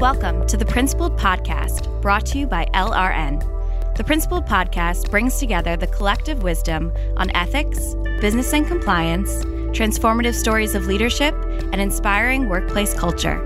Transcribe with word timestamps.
Welcome 0.00 0.46
to 0.48 0.58
the 0.58 0.66
Principled 0.66 1.18
Podcast, 1.18 2.02
brought 2.02 2.26
to 2.26 2.38
you 2.38 2.46
by 2.46 2.66
LRN. 2.74 3.96
The 3.96 4.04
Principled 4.04 4.44
Podcast 4.44 5.10
brings 5.10 5.38
together 5.38 5.74
the 5.74 5.86
collective 5.86 6.42
wisdom 6.42 6.92
on 7.16 7.34
ethics, 7.34 7.94
business 8.20 8.52
and 8.52 8.66
compliance, 8.66 9.42
transformative 9.74 10.34
stories 10.34 10.74
of 10.74 10.84
leadership, 10.84 11.34
and 11.72 11.80
inspiring 11.80 12.50
workplace 12.50 12.92
culture. 12.92 13.40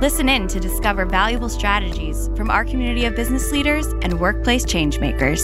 Listen 0.00 0.30
in 0.30 0.48
to 0.48 0.58
discover 0.58 1.04
valuable 1.04 1.50
strategies 1.50 2.30
from 2.38 2.48
our 2.48 2.64
community 2.64 3.04
of 3.04 3.14
business 3.14 3.52
leaders 3.52 3.86
and 4.00 4.18
workplace 4.18 4.64
changemakers. 4.64 5.42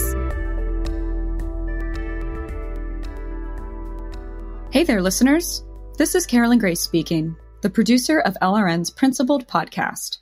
Hey 4.73 4.83
there, 4.83 5.03
listeners. 5.03 5.63
This 5.99 6.15
is 6.15 6.25
Carolyn 6.25 6.57
Grace 6.57 6.81
speaking, 6.81 7.35
the 7.61 7.69
producer 7.69 8.19
of 8.21 8.35
LRN's 8.41 8.89
Principled 8.89 9.47
podcast. 9.47 10.17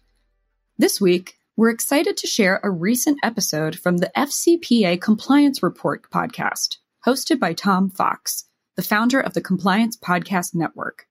This 0.79 1.01
week, 1.01 1.39
we're 1.55 1.71
excited 1.71 2.17
to 2.17 2.27
share 2.27 2.59
a 2.61 2.69
recent 2.69 3.17
episode 3.23 3.79
from 3.79 3.97
the 3.97 4.11
FCPA 4.15 5.01
Compliance 5.01 5.63
Report 5.63 6.07
podcast, 6.11 6.77
hosted 7.03 7.39
by 7.39 7.53
Tom 7.53 7.89
Fox, 7.89 8.45
the 8.75 8.83
founder 8.83 9.19
of 9.19 9.33
the 9.33 9.41
Compliance 9.41 9.97
Podcast 9.97 10.53
Network. 10.53 11.07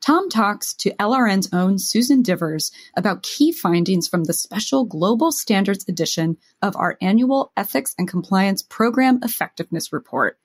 Tom 0.00 0.28
talks 0.28 0.74
to 0.74 0.96
LRN's 0.96 1.48
own 1.52 1.78
Susan 1.78 2.24
Divers 2.24 2.72
about 2.96 3.22
key 3.22 3.52
findings 3.52 4.08
from 4.08 4.24
the 4.24 4.32
special 4.32 4.84
Global 4.84 5.30
Standards 5.30 5.84
edition 5.86 6.36
of 6.60 6.74
our 6.74 6.98
annual 7.00 7.52
Ethics 7.56 7.94
and 7.96 8.08
Compliance 8.08 8.62
Program 8.62 9.20
Effectiveness 9.22 9.92
Report, 9.92 10.40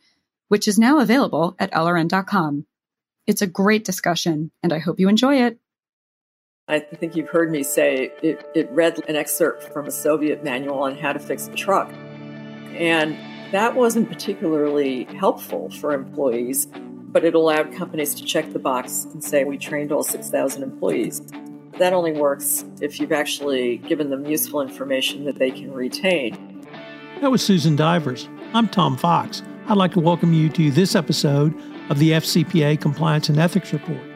which 0.47 0.67
is 0.67 0.77
now 0.77 0.99
available 0.99 1.55
at 1.57 1.71
LRN.com. 1.71 2.67
It's 3.25 3.41
a 3.41 3.47
great 3.47 3.83
discussion, 3.83 4.51
and 4.61 4.71
I 4.71 4.77
hope 4.77 4.99
you 4.99 5.09
enjoy 5.09 5.41
it. 5.41 5.59
I 6.69 6.79
think 6.79 7.15
you've 7.15 7.29
heard 7.29 7.49
me 7.49 7.63
say 7.63 8.11
it, 8.21 8.45
it 8.53 8.69
read 8.71 8.99
an 9.07 9.15
excerpt 9.15 9.71
from 9.71 9.87
a 9.87 9.91
Soviet 9.91 10.43
manual 10.43 10.83
on 10.83 10.97
how 10.97 11.13
to 11.13 11.19
fix 11.19 11.47
a 11.47 11.53
truck. 11.53 11.89
And 12.73 13.17
that 13.53 13.73
wasn't 13.73 14.09
particularly 14.09 15.05
helpful 15.05 15.69
for 15.69 15.93
employees, 15.93 16.67
but 16.75 17.23
it 17.23 17.35
allowed 17.35 17.73
companies 17.73 18.13
to 18.15 18.25
check 18.25 18.51
the 18.51 18.59
box 18.59 19.05
and 19.05 19.23
say, 19.23 19.45
we 19.45 19.57
trained 19.57 19.93
all 19.93 20.03
6,000 20.03 20.61
employees. 20.61 21.21
That 21.77 21.93
only 21.93 22.11
works 22.11 22.65
if 22.81 22.99
you've 22.99 23.13
actually 23.13 23.77
given 23.77 24.09
them 24.09 24.25
useful 24.25 24.59
information 24.59 25.23
that 25.23 25.39
they 25.39 25.51
can 25.51 25.71
retain. 25.71 26.67
That 27.21 27.31
was 27.31 27.41
Susan 27.41 27.77
Divers. 27.77 28.27
I'm 28.53 28.67
Tom 28.67 28.97
Fox. 28.97 29.41
I'd 29.69 29.77
like 29.77 29.93
to 29.93 30.01
welcome 30.01 30.33
you 30.33 30.49
to 30.49 30.69
this 30.71 30.95
episode 30.95 31.57
of 31.89 31.99
the 31.99 32.11
FCPA 32.11 32.81
Compliance 32.81 33.29
and 33.29 33.39
Ethics 33.39 33.71
Report. 33.71 34.06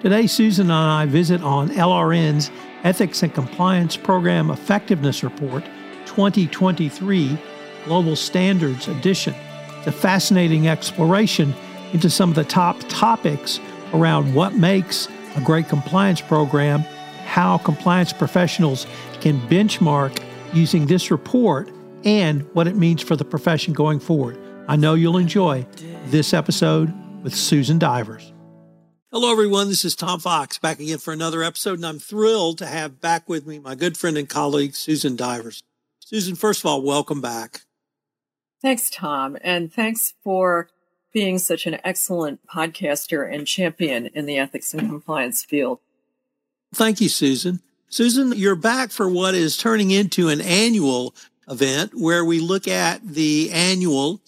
Today, 0.00 0.26
Susan 0.26 0.70
and 0.70 0.72
I 0.72 1.04
visit 1.04 1.42
on 1.42 1.68
LRN's 1.68 2.50
Ethics 2.84 3.22
and 3.22 3.34
Compliance 3.34 3.98
Program 3.98 4.50
Effectiveness 4.50 5.22
Report 5.22 5.62
2023 6.06 7.38
Global 7.84 8.16
Standards 8.16 8.88
Edition. 8.88 9.34
It's 9.76 9.88
a 9.88 9.92
fascinating 9.92 10.68
exploration 10.68 11.52
into 11.92 12.08
some 12.08 12.30
of 12.30 12.34
the 12.34 12.44
top 12.44 12.78
topics 12.88 13.60
around 13.92 14.32
what 14.32 14.54
makes 14.54 15.06
a 15.36 15.42
great 15.42 15.68
compliance 15.68 16.22
program, 16.22 16.80
how 17.26 17.58
compliance 17.58 18.10
professionals 18.10 18.86
can 19.20 19.38
benchmark 19.48 20.18
using 20.54 20.86
this 20.86 21.10
report, 21.10 21.68
and 22.04 22.48
what 22.54 22.66
it 22.66 22.74
means 22.74 23.02
for 23.02 23.16
the 23.16 23.24
profession 23.26 23.74
going 23.74 24.00
forward. 24.00 24.38
I 24.66 24.76
know 24.76 24.94
you'll 24.94 25.18
enjoy 25.18 25.66
this 26.06 26.32
episode 26.32 26.90
with 27.22 27.34
Susan 27.34 27.78
Divers. 27.78 28.29
Hello, 29.12 29.32
everyone. 29.32 29.68
This 29.68 29.84
is 29.84 29.96
Tom 29.96 30.20
Fox 30.20 30.56
back 30.58 30.78
again 30.78 30.98
for 30.98 31.12
another 31.12 31.42
episode, 31.42 31.80
and 31.80 31.84
I'm 31.84 31.98
thrilled 31.98 32.58
to 32.58 32.66
have 32.66 33.00
back 33.00 33.28
with 33.28 33.44
me 33.44 33.58
my 33.58 33.74
good 33.74 33.96
friend 33.96 34.16
and 34.16 34.28
colleague, 34.28 34.76
Susan 34.76 35.16
Divers. 35.16 35.64
Susan, 35.98 36.36
first 36.36 36.60
of 36.60 36.66
all, 36.66 36.80
welcome 36.80 37.20
back. 37.20 37.62
Thanks, 38.62 38.88
Tom, 38.88 39.36
and 39.40 39.72
thanks 39.72 40.14
for 40.22 40.68
being 41.12 41.40
such 41.40 41.66
an 41.66 41.80
excellent 41.82 42.46
podcaster 42.46 43.28
and 43.28 43.48
champion 43.48 44.06
in 44.14 44.26
the 44.26 44.38
ethics 44.38 44.72
and 44.74 44.88
compliance 44.88 45.44
field. 45.44 45.80
Thank 46.72 47.00
you, 47.00 47.08
Susan. 47.08 47.62
Susan, 47.88 48.32
you're 48.36 48.54
back 48.54 48.92
for 48.92 49.08
what 49.08 49.34
is 49.34 49.56
turning 49.56 49.90
into 49.90 50.28
an 50.28 50.40
annual 50.40 51.16
event 51.48 51.96
where 51.96 52.24
we 52.24 52.38
look 52.38 52.68
at 52.68 53.04
the 53.04 53.50
annual 53.50 54.20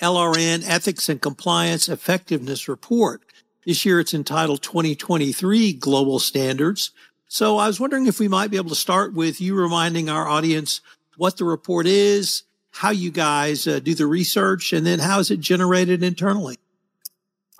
LRN 0.00 0.62
Ethics 0.64 1.08
and 1.08 1.20
Compliance 1.20 1.88
Effectiveness 1.88 2.68
Report. 2.68 3.20
This 3.68 3.84
year 3.84 4.00
it's 4.00 4.14
entitled 4.14 4.62
2023 4.62 5.74
Global 5.74 6.18
Standards. 6.18 6.90
So 7.26 7.58
I 7.58 7.66
was 7.66 7.78
wondering 7.78 8.06
if 8.06 8.18
we 8.18 8.26
might 8.26 8.50
be 8.50 8.56
able 8.56 8.70
to 8.70 8.74
start 8.74 9.12
with 9.12 9.42
you 9.42 9.54
reminding 9.54 10.08
our 10.08 10.26
audience 10.26 10.80
what 11.18 11.36
the 11.36 11.44
report 11.44 11.86
is, 11.86 12.44
how 12.70 12.88
you 12.88 13.10
guys 13.10 13.66
uh, 13.66 13.80
do 13.80 13.94
the 13.94 14.06
research, 14.06 14.72
and 14.72 14.86
then 14.86 15.00
how 15.00 15.18
is 15.18 15.30
it 15.30 15.40
generated 15.40 16.02
internally? 16.02 16.56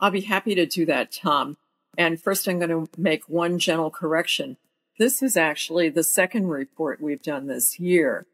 I'll 0.00 0.10
be 0.10 0.22
happy 0.22 0.54
to 0.54 0.64
do 0.64 0.86
that, 0.86 1.12
Tom. 1.12 1.58
And 1.98 2.18
first, 2.18 2.48
I'm 2.48 2.58
going 2.58 2.70
to 2.70 2.88
make 2.98 3.28
one 3.28 3.58
gentle 3.58 3.90
correction. 3.90 4.56
This 4.98 5.22
is 5.22 5.36
actually 5.36 5.90
the 5.90 6.02
second 6.02 6.48
report 6.48 7.02
we've 7.02 7.22
done 7.22 7.48
this 7.48 7.78
year. 7.78 8.24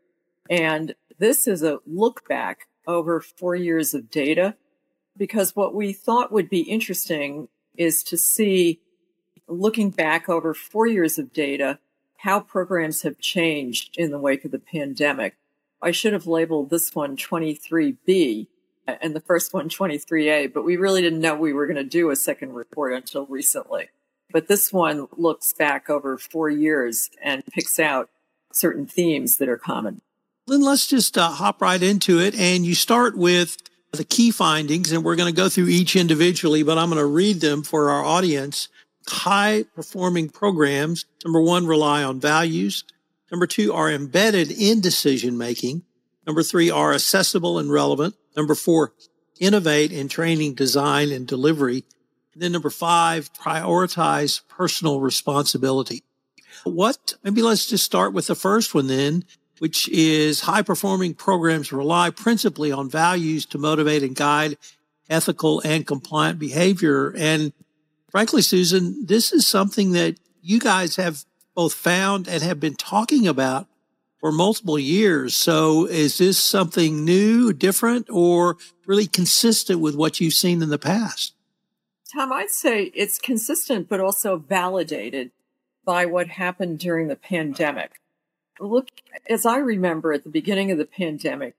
And 0.49 0.95
this 1.19 1.49
is 1.49 1.65
a 1.65 1.81
look 1.89 2.29
back 2.29 2.69
over 2.87 3.21
four 3.21 3.57
years 3.57 3.95
of 3.95 4.13
data 4.13 4.55
because 5.17 5.57
what 5.57 5.75
we 5.75 5.93
thought 5.93 6.31
would 6.31 6.49
be 6.49 6.61
interesting 6.61 7.49
is 7.77 8.03
to 8.05 8.17
see, 8.17 8.81
looking 9.49 9.91
back 9.91 10.29
over 10.29 10.55
four 10.55 10.87
years 10.87 11.19
of 11.19 11.33
data, 11.33 11.79
how 12.19 12.41
programs 12.41 13.03
have 13.03 13.19
changed 13.19 13.97
in 13.99 14.11
the 14.11 14.19
wake 14.19 14.45
of 14.45 14.51
the 14.51 14.59
pandemic. 14.59 15.37
I 15.83 15.91
should 15.91 16.15
have 16.15 16.27
labeled 16.27 16.71
this 16.71 16.95
one 16.95 17.17
23B 17.17 18.47
and 18.87 19.15
the 19.15 19.21
first 19.21 19.53
one 19.53 19.69
23A, 19.69 20.53
but 20.53 20.65
we 20.65 20.77
really 20.77 21.03
didn't 21.03 21.21
know 21.21 21.35
we 21.35 21.53
were 21.53 21.67
going 21.67 21.77
to 21.77 21.85
do 21.85 22.11
a 22.11 22.17
second 22.17 22.55
report 22.55 22.93
until 22.95 23.27
recently. 23.27 23.89
But 24.33 24.49
this 24.49 24.73
one 24.73 25.07
looks 25.17 25.53
back 25.53 25.89
over 25.89 26.19
four 26.19 26.51
years 26.51 27.11
and 27.23 27.45
picks 27.47 27.79
out 27.79 28.11
certain 28.53 28.87
themes 28.87 29.37
that 29.37 29.49
are 29.49 29.59
common. 29.59 30.01
Then 30.47 30.63
let's 30.63 30.87
just 30.87 31.17
uh, 31.17 31.31
hop 31.31 31.63
right 31.63 31.83
into 31.83 32.21
it. 32.21 32.35
And 32.35 32.67
you 32.67 32.75
start 32.75 33.17
with 33.17 33.57
the 33.95 34.05
key 34.05 34.31
findings, 34.31 34.93
and 34.93 35.05
we're 35.05 35.17
going 35.17 35.33
to 35.33 35.37
go 35.37 35.49
through 35.49 35.69
each 35.69 35.97
individually, 35.97 36.63
but 36.63 36.79
I'm 36.79 36.89
going 36.89 36.99
to 36.99 37.07
read 37.07 37.41
them 37.41 37.63
for 37.63 37.91
our 37.91 38.05
audience. 38.05 38.69
High 39.07 39.65
performing 39.75 40.31
programs, 40.31 41.05
number 41.25 41.41
one, 41.41 41.67
rely 41.67 42.03
on 42.03 42.21
values. 42.21 42.85
Number 43.31 43.47
two, 43.47 43.73
are 43.73 43.91
embedded 43.91 44.51
in 44.51 44.81
decision 44.81 45.37
making. 45.37 45.83
Number 46.27 46.43
three, 46.43 46.71
are 46.71 46.95
accessible 46.95 47.59
and 47.59 47.71
relevant. 47.71 48.15
Number 48.37 48.55
four, 48.55 48.93
innovate 49.39 49.93
in 49.93 50.09
training, 50.09 50.55
design, 50.55 51.11
and 51.11 51.27
delivery. 51.27 51.85
And 52.33 52.43
then 52.43 52.53
number 52.53 52.71
five, 52.71 53.33
prioritize 53.35 54.41
personal 54.49 55.01
responsibility. 55.01 56.03
What, 56.65 57.15
maybe 57.23 57.43
let's 57.43 57.67
just 57.67 57.85
start 57.85 58.13
with 58.13 58.27
the 58.27 58.35
first 58.35 58.75
one 58.75 58.87
then 58.87 59.25
which 59.65 59.89
is 59.89 60.41
high 60.41 60.61
performing 60.61 61.15
programs 61.15 61.73
rely 61.73 62.11
principally 62.11 62.71
on 62.71 62.87
values 62.87 63.47
to 63.47 63.57
motivate 63.57 64.03
and 64.03 64.15
guide 64.15 64.59
ethical 65.09 65.63
and 65.65 65.87
compliant 65.87 66.39
behavior. 66.39 67.15
And 67.17 67.51
frankly, 68.11 68.43
Susan, 68.43 69.07
this 69.07 69.33
is 69.33 69.47
something 69.47 69.93
that 69.93 70.17
you 70.43 70.61
guys 70.61 70.97
have 70.97 71.25
both 71.55 71.73
found 71.73 72.29
and 72.29 72.43
have 72.43 72.61
been 72.61 72.75
talking 72.75 73.27
about 73.27 73.67
for 74.21 74.31
multiple 74.31 74.79
years. 74.79 75.35
So 75.35 75.87
is 75.87 76.19
this 76.19 76.37
something 76.39 77.03
new, 77.03 77.55
different, 77.55 78.11
or 78.11 78.59
really 78.87 79.07
consistent 79.07 79.81
with 79.81 79.97
what 79.97 80.21
you've 80.21 80.35
seen 80.35 80.61
in 80.61 80.69
the 80.69 80.77
past? 80.77 81.33
Tom, 82.13 82.35
I'd 82.35 82.51
say 82.51 82.93
it's 82.95 83.17
consistent, 83.17 83.89
but 83.89 84.01
also 84.01 84.37
validated 84.37 85.31
by 85.87 86.05
what 86.05 86.27
happened 86.27 86.81
during 86.81 87.09
the 87.09 87.17
pandemic 87.17 88.03
look, 88.61 88.89
as 89.29 89.47
I 89.47 89.59
remember 89.59 90.13
at 90.13 90.25
the 90.25 90.31
beginning 90.31 90.71
of 90.71 90.79
the 90.79 90.85
pandemic, 90.85 91.55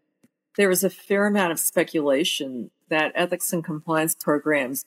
there 0.57 0.69
was 0.69 0.83
a 0.83 0.89
fair 0.89 1.27
amount 1.27 1.51
of 1.51 1.59
speculation 1.59 2.71
that 2.89 3.11
ethics 3.15 3.51
and 3.51 3.63
compliance 3.63 4.15
programs 4.15 4.85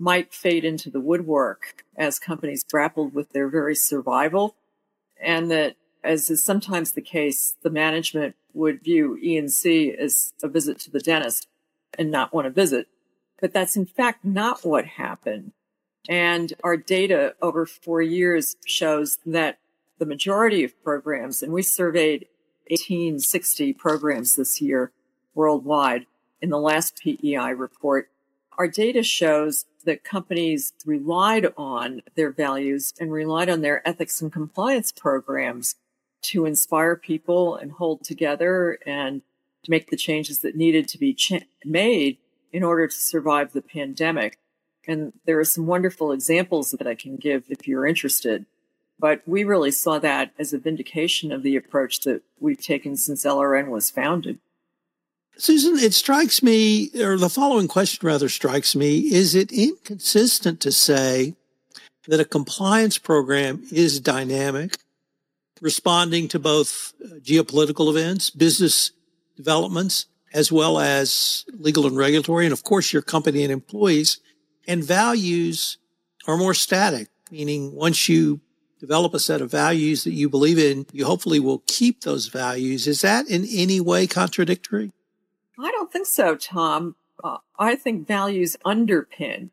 might 0.00 0.34
fade 0.34 0.64
into 0.64 0.90
the 0.90 1.00
woodwork 1.00 1.84
as 1.96 2.18
companies 2.18 2.64
grappled 2.64 3.14
with 3.14 3.30
their 3.32 3.48
very 3.48 3.76
survival. 3.76 4.56
And 5.20 5.50
that, 5.50 5.76
as 6.02 6.28
is 6.30 6.42
sometimes 6.42 6.92
the 6.92 7.00
case, 7.00 7.54
the 7.62 7.70
management 7.70 8.34
would 8.52 8.82
view 8.82 9.16
E&C 9.16 9.92
as 9.92 10.32
a 10.42 10.48
visit 10.48 10.78
to 10.80 10.90
the 10.90 11.00
dentist 11.00 11.48
and 11.96 12.10
not 12.10 12.32
want 12.32 12.46
to 12.46 12.50
visit. 12.50 12.88
But 13.40 13.52
that's 13.52 13.76
in 13.76 13.86
fact 13.86 14.24
not 14.24 14.64
what 14.64 14.84
happened. 14.84 15.52
And 16.08 16.52
our 16.62 16.76
data 16.76 17.34
over 17.40 17.64
four 17.66 18.02
years 18.02 18.56
shows 18.66 19.18
that 19.24 19.58
the 19.98 20.06
majority 20.06 20.64
of 20.64 20.82
programs, 20.82 21.42
and 21.42 21.52
we 21.52 21.62
surveyed 21.62 22.26
1860 22.70 23.72
programs 23.74 24.36
this 24.36 24.60
year 24.60 24.92
worldwide 25.34 26.06
in 26.40 26.50
the 26.50 26.58
last 26.58 27.00
PEI 27.02 27.52
report, 27.52 28.10
our 28.58 28.68
data 28.68 29.02
shows 29.02 29.64
that 29.84 30.04
companies 30.04 30.72
relied 30.86 31.46
on 31.56 32.02
their 32.14 32.30
values 32.30 32.92
and 33.00 33.12
relied 33.12 33.48
on 33.48 33.60
their 33.60 33.86
ethics 33.86 34.20
and 34.20 34.32
compliance 34.32 34.92
programs 34.92 35.76
to 36.22 36.46
inspire 36.46 36.96
people 36.96 37.56
and 37.56 37.72
hold 37.72 38.02
together 38.04 38.78
and 38.86 39.22
to 39.62 39.70
make 39.70 39.90
the 39.90 39.96
changes 39.96 40.40
that 40.40 40.56
needed 40.56 40.88
to 40.88 40.98
be 40.98 41.12
cha- 41.12 41.40
made 41.64 42.18
in 42.52 42.62
order 42.62 42.86
to 42.86 42.96
survive 42.96 43.52
the 43.52 43.62
pandemic. 43.62 44.38
And 44.86 45.12
there 45.26 45.38
are 45.38 45.44
some 45.44 45.66
wonderful 45.66 46.12
examples 46.12 46.70
that 46.72 46.86
I 46.86 46.94
can 46.94 47.16
give 47.16 47.44
if 47.48 47.66
you're 47.66 47.86
interested. 47.86 48.46
But 49.04 49.20
we 49.26 49.44
really 49.44 49.70
saw 49.70 49.98
that 49.98 50.30
as 50.38 50.54
a 50.54 50.58
vindication 50.58 51.30
of 51.30 51.42
the 51.42 51.56
approach 51.56 52.00
that 52.04 52.22
we've 52.40 52.58
taken 52.58 52.96
since 52.96 53.26
LRN 53.26 53.66
was 53.66 53.90
founded. 53.90 54.38
Susan, 55.36 55.76
it 55.76 55.92
strikes 55.92 56.42
me, 56.42 56.88
or 56.98 57.18
the 57.18 57.28
following 57.28 57.68
question 57.68 58.06
rather 58.06 58.30
strikes 58.30 58.74
me, 58.74 59.00
is 59.00 59.34
it 59.34 59.52
inconsistent 59.52 60.58
to 60.60 60.72
say 60.72 61.34
that 62.08 62.18
a 62.18 62.24
compliance 62.24 62.96
program 62.96 63.64
is 63.70 64.00
dynamic, 64.00 64.78
responding 65.60 66.26
to 66.28 66.38
both 66.38 66.94
uh, 67.04 67.16
geopolitical 67.16 67.90
events, 67.90 68.30
business 68.30 68.92
developments, 69.36 70.06
as 70.32 70.50
well 70.50 70.78
as 70.78 71.44
legal 71.52 71.86
and 71.86 71.98
regulatory, 71.98 72.46
and 72.46 72.54
of 72.54 72.64
course 72.64 72.90
your 72.90 73.02
company 73.02 73.42
and 73.42 73.52
employees, 73.52 74.18
and 74.66 74.82
values 74.82 75.76
are 76.26 76.38
more 76.38 76.54
static, 76.54 77.08
meaning 77.30 77.74
once 77.74 78.08
you 78.08 78.40
develop 78.84 79.14
a 79.14 79.18
set 79.18 79.40
of 79.40 79.50
values 79.50 80.04
that 80.04 80.12
you 80.12 80.28
believe 80.28 80.58
in, 80.58 80.84
you 80.92 81.06
hopefully 81.06 81.40
will 81.40 81.62
keep 81.66 82.02
those 82.02 82.26
values. 82.26 82.86
Is 82.86 83.00
that 83.00 83.26
in 83.28 83.46
any 83.50 83.80
way 83.80 84.06
contradictory? 84.06 84.92
I 85.58 85.70
don't 85.70 85.90
think 85.90 86.06
so, 86.06 86.36
Tom. 86.36 86.94
Uh, 87.22 87.38
I 87.58 87.76
think 87.76 88.06
values 88.06 88.56
underpin 88.64 89.48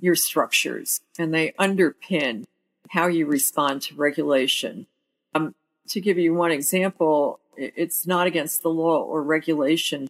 your 0.00 0.14
structures 0.14 1.00
and 1.18 1.34
they 1.34 1.50
underpin 1.58 2.44
how 2.90 3.08
you 3.08 3.26
respond 3.26 3.82
to 3.82 3.96
regulation. 3.96 4.86
Um, 5.34 5.56
to 5.88 6.00
give 6.00 6.16
you 6.16 6.34
one 6.34 6.52
example, 6.52 7.40
it's 7.56 8.06
not 8.06 8.28
against 8.28 8.62
the 8.62 8.70
law 8.70 9.02
or 9.02 9.24
regulation 9.24 10.08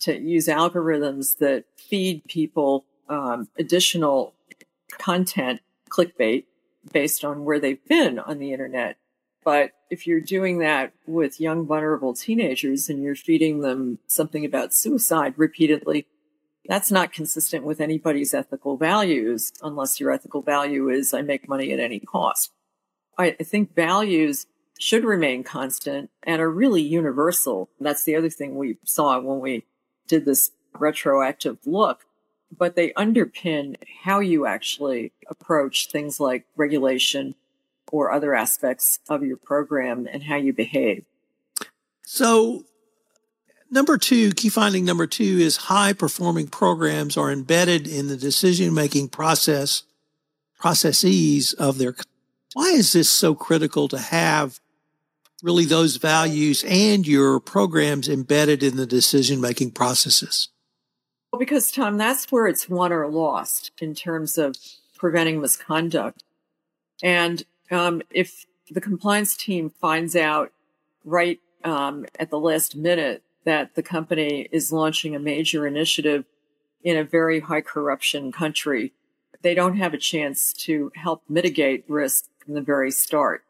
to 0.00 0.20
use 0.20 0.48
algorithms 0.48 1.38
that 1.38 1.64
feed 1.76 2.24
people 2.26 2.84
um, 3.08 3.48
additional 3.58 4.34
content, 4.98 5.60
clickbait, 5.88 6.44
based 6.90 7.24
on 7.24 7.44
where 7.44 7.60
they've 7.60 7.84
been 7.86 8.18
on 8.18 8.38
the 8.38 8.52
internet. 8.52 8.96
But 9.44 9.72
if 9.90 10.06
you're 10.06 10.20
doing 10.20 10.58
that 10.58 10.92
with 11.06 11.40
young, 11.40 11.66
vulnerable 11.66 12.14
teenagers 12.14 12.88
and 12.88 13.02
you're 13.02 13.14
feeding 13.14 13.60
them 13.60 13.98
something 14.06 14.44
about 14.44 14.72
suicide 14.72 15.34
repeatedly, 15.36 16.06
that's 16.66 16.92
not 16.92 17.12
consistent 17.12 17.64
with 17.64 17.80
anybody's 17.80 18.34
ethical 18.34 18.76
values 18.76 19.52
unless 19.62 19.98
your 19.98 20.12
ethical 20.12 20.42
value 20.42 20.88
is 20.88 21.12
I 21.12 21.22
make 21.22 21.48
money 21.48 21.72
at 21.72 21.80
any 21.80 21.98
cost. 21.98 22.52
I, 23.18 23.36
I 23.38 23.42
think 23.42 23.74
values 23.74 24.46
should 24.78 25.04
remain 25.04 25.42
constant 25.42 26.10
and 26.22 26.40
are 26.40 26.50
really 26.50 26.82
universal. 26.82 27.68
That's 27.80 28.04
the 28.04 28.16
other 28.16 28.30
thing 28.30 28.56
we 28.56 28.78
saw 28.84 29.18
when 29.20 29.40
we 29.40 29.64
did 30.06 30.24
this 30.24 30.52
retroactive 30.78 31.58
look, 31.66 32.04
but 32.56 32.76
they 32.76 32.90
underpin 32.90 33.76
how 34.04 34.20
you 34.20 34.46
actually 34.46 35.12
approach 35.28 35.88
things 35.88 36.20
like 36.20 36.44
regulation, 36.56 37.34
or 37.92 38.10
other 38.10 38.34
aspects 38.34 38.98
of 39.08 39.22
your 39.22 39.36
program 39.36 40.08
and 40.10 40.24
how 40.24 40.36
you 40.36 40.52
behave. 40.52 41.04
So, 42.04 42.64
number 43.70 43.98
two, 43.98 44.32
key 44.32 44.48
finding 44.48 44.84
number 44.84 45.06
two 45.06 45.38
is 45.38 45.56
high 45.56 45.92
performing 45.92 46.48
programs 46.48 47.16
are 47.16 47.30
embedded 47.30 47.86
in 47.86 48.08
the 48.08 48.16
decision 48.16 48.74
making 48.74 49.10
process, 49.10 49.84
processes 50.58 51.52
of 51.52 51.78
their. 51.78 51.94
Why 52.54 52.70
is 52.70 52.92
this 52.92 53.08
so 53.08 53.34
critical 53.34 53.88
to 53.88 53.98
have 53.98 54.58
really 55.42 55.64
those 55.64 55.96
values 55.96 56.64
and 56.66 57.06
your 57.06 57.40
programs 57.40 58.08
embedded 58.08 58.62
in 58.62 58.76
the 58.76 58.86
decision 58.86 59.40
making 59.40 59.72
processes? 59.72 60.48
Well, 61.32 61.38
because 61.38 61.72
Tom, 61.72 61.96
that's 61.96 62.30
where 62.30 62.46
it's 62.46 62.68
won 62.68 62.92
or 62.92 63.08
lost 63.08 63.72
in 63.80 63.94
terms 63.94 64.36
of 64.36 64.54
preventing 64.98 65.40
misconduct. 65.40 66.22
And 67.02 67.42
um, 67.70 68.02
if 68.10 68.44
the 68.70 68.82
compliance 68.82 69.34
team 69.34 69.70
finds 69.80 70.14
out 70.14 70.52
right 71.04 71.40
um, 71.64 72.04
at 72.18 72.28
the 72.28 72.38
last 72.38 72.76
minute 72.76 73.22
that 73.44 73.74
the 73.74 73.82
company 73.82 74.46
is 74.52 74.72
launching 74.72 75.16
a 75.16 75.18
major 75.18 75.66
initiative 75.66 76.26
in 76.84 76.98
a 76.98 77.04
very 77.04 77.40
high 77.40 77.62
corruption 77.62 78.30
country, 78.30 78.92
they 79.40 79.54
don't 79.54 79.78
have 79.78 79.94
a 79.94 79.98
chance 79.98 80.52
to 80.52 80.92
help 80.94 81.22
mitigate 81.30 81.84
risk 81.88 82.26
from 82.44 82.54
the 82.54 82.60
very 82.60 82.90
start. 82.90 83.42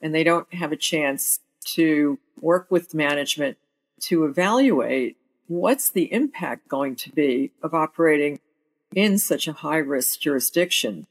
And 0.00 0.14
they 0.14 0.24
don't 0.24 0.52
have 0.54 0.72
a 0.72 0.76
chance 0.76 1.40
to 1.64 2.18
work 2.40 2.68
with 2.70 2.94
management 2.94 3.58
to 4.00 4.24
evaluate 4.24 5.18
what's 5.48 5.90
the 5.90 6.12
impact 6.12 6.68
going 6.68 6.96
to 6.96 7.10
be 7.10 7.52
of 7.62 7.74
operating 7.74 8.40
in 8.94 9.18
such 9.18 9.48
a 9.48 9.52
high 9.52 9.78
risk 9.78 10.20
jurisdiction. 10.20 11.06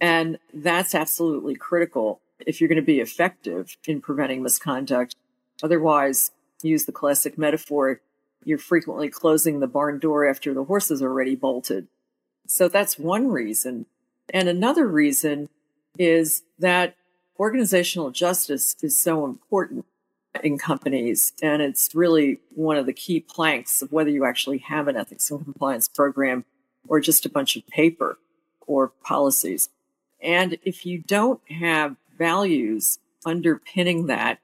And 0.00 0.38
that's 0.52 0.94
absolutely 0.94 1.54
critical 1.54 2.20
if 2.40 2.60
you're 2.60 2.68
going 2.68 2.76
to 2.76 2.82
be 2.82 3.00
effective 3.00 3.76
in 3.86 4.00
preventing 4.00 4.42
misconduct. 4.42 5.14
Otherwise, 5.62 6.32
use 6.62 6.84
the 6.84 6.92
classic 6.92 7.38
metaphor, 7.38 8.00
you're 8.44 8.58
frequently 8.58 9.08
closing 9.08 9.60
the 9.60 9.66
barn 9.66 9.98
door 9.98 10.26
after 10.26 10.52
the 10.52 10.64
horses 10.64 11.00
are 11.00 11.08
already 11.08 11.36
bolted. 11.36 11.86
So 12.46 12.68
that's 12.68 12.98
one 12.98 13.28
reason. 13.28 13.86
And 14.30 14.48
another 14.48 14.86
reason 14.86 15.48
is 15.98 16.42
that 16.58 16.96
organizational 17.38 18.10
justice 18.10 18.74
is 18.82 18.98
so 18.98 19.24
important 19.24 19.86
in 20.42 20.58
companies. 20.58 21.32
And 21.42 21.62
it's 21.62 21.94
really 21.94 22.40
one 22.54 22.76
of 22.76 22.86
the 22.86 22.92
key 22.92 23.20
planks 23.20 23.82
of 23.82 23.92
whether 23.92 24.10
you 24.10 24.24
actually 24.24 24.58
have 24.58 24.88
an 24.88 24.96
ethics 24.96 25.30
and 25.30 25.44
compliance 25.44 25.88
program 25.88 26.44
or 26.88 27.00
just 27.00 27.24
a 27.24 27.30
bunch 27.30 27.56
of 27.56 27.66
paper 27.68 28.18
or 28.66 28.88
policies. 28.88 29.68
And 30.20 30.58
if 30.62 30.86
you 30.86 30.98
don't 30.98 31.40
have 31.50 31.96
values 32.18 32.98
underpinning 33.24 34.06
that, 34.06 34.38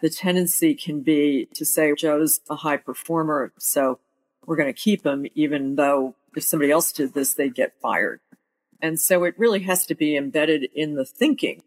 the 0.00 0.10
tendency 0.10 0.74
can 0.74 1.00
be 1.00 1.48
to 1.54 1.64
say 1.64 1.94
Joe's 1.94 2.40
a 2.50 2.56
high 2.56 2.76
performer, 2.76 3.52
so 3.58 3.98
we're 4.44 4.56
going 4.56 4.72
to 4.72 4.78
keep 4.78 5.04
him, 5.04 5.26
even 5.34 5.76
though 5.76 6.14
if 6.36 6.42
somebody 6.44 6.70
else 6.70 6.92
did 6.92 7.14
this, 7.14 7.34
they'd 7.34 7.54
get 7.54 7.80
fired. 7.80 8.20
And 8.82 9.00
so 9.00 9.24
it 9.24 9.38
really 9.38 9.60
has 9.60 9.86
to 9.86 9.94
be 9.94 10.16
embedded 10.16 10.68
in 10.74 10.94
the 10.94 11.06
thinking 11.06 11.62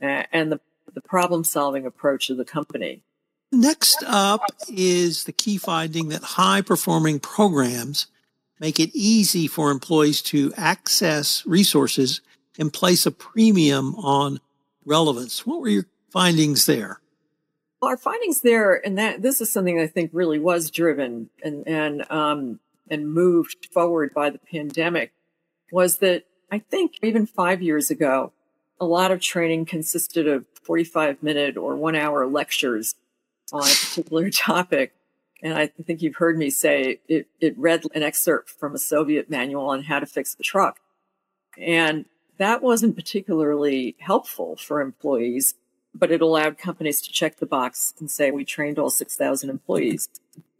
and 0.00 0.52
the, 0.52 0.60
the 0.94 1.00
problem 1.00 1.44
solving 1.44 1.86
approach 1.86 2.30
of 2.30 2.36
the 2.36 2.44
company. 2.44 3.02
Next 3.52 4.02
up 4.06 4.40
is 4.66 5.24
the 5.24 5.32
key 5.32 5.58
finding 5.58 6.08
that 6.08 6.22
high 6.22 6.62
performing 6.62 7.20
programs 7.20 8.06
make 8.58 8.80
it 8.80 8.90
easy 8.94 9.46
for 9.46 9.70
employees 9.70 10.22
to 10.22 10.54
access 10.56 11.44
resources 11.44 12.22
and 12.58 12.72
place 12.72 13.04
a 13.04 13.10
premium 13.10 13.94
on 13.96 14.40
relevance. 14.86 15.46
What 15.46 15.60
were 15.60 15.68
your 15.68 15.86
findings 16.10 16.64
there? 16.64 17.00
Our 17.82 17.98
findings 17.98 18.40
there, 18.40 18.74
and 18.86 18.96
that 18.96 19.20
this 19.20 19.42
is 19.42 19.52
something 19.52 19.78
I 19.78 19.86
think 19.86 20.10
really 20.14 20.38
was 20.38 20.70
driven 20.70 21.28
and 21.42 21.66
and 21.66 22.10
um, 22.10 22.60
and 22.88 23.12
moved 23.12 23.68
forward 23.70 24.14
by 24.14 24.30
the 24.30 24.38
pandemic, 24.38 25.12
was 25.70 25.98
that 25.98 26.24
I 26.50 26.60
think 26.60 26.92
even 27.02 27.26
five 27.26 27.60
years 27.60 27.90
ago, 27.90 28.32
a 28.80 28.86
lot 28.86 29.10
of 29.10 29.20
training 29.20 29.66
consisted 29.66 30.26
of 30.26 30.46
45 30.62 31.22
minute 31.22 31.56
or 31.56 31.76
one 31.76 31.96
hour 31.96 32.26
lectures 32.26 32.94
on 33.52 33.62
a 33.62 33.74
particular 33.74 34.30
topic. 34.30 34.92
And 35.42 35.54
I 35.54 35.66
think 35.66 36.02
you've 36.02 36.16
heard 36.16 36.38
me 36.38 36.50
say 36.50 37.00
it, 37.08 37.26
it 37.40 37.58
read 37.58 37.84
an 37.94 38.02
excerpt 38.02 38.50
from 38.50 38.74
a 38.74 38.78
Soviet 38.78 39.28
manual 39.28 39.68
on 39.68 39.82
how 39.82 39.98
to 39.98 40.06
fix 40.06 40.34
the 40.34 40.44
truck. 40.44 40.78
And 41.58 42.06
that 42.38 42.62
wasn't 42.62 42.96
particularly 42.96 43.96
helpful 43.98 44.56
for 44.56 44.80
employees, 44.80 45.54
but 45.94 46.10
it 46.10 46.22
allowed 46.22 46.58
companies 46.58 47.00
to 47.02 47.12
check 47.12 47.38
the 47.38 47.46
box 47.46 47.92
and 47.98 48.10
say, 48.10 48.30
we 48.30 48.44
trained 48.44 48.78
all 48.78 48.90
6,000 48.90 49.50
employees. 49.50 50.08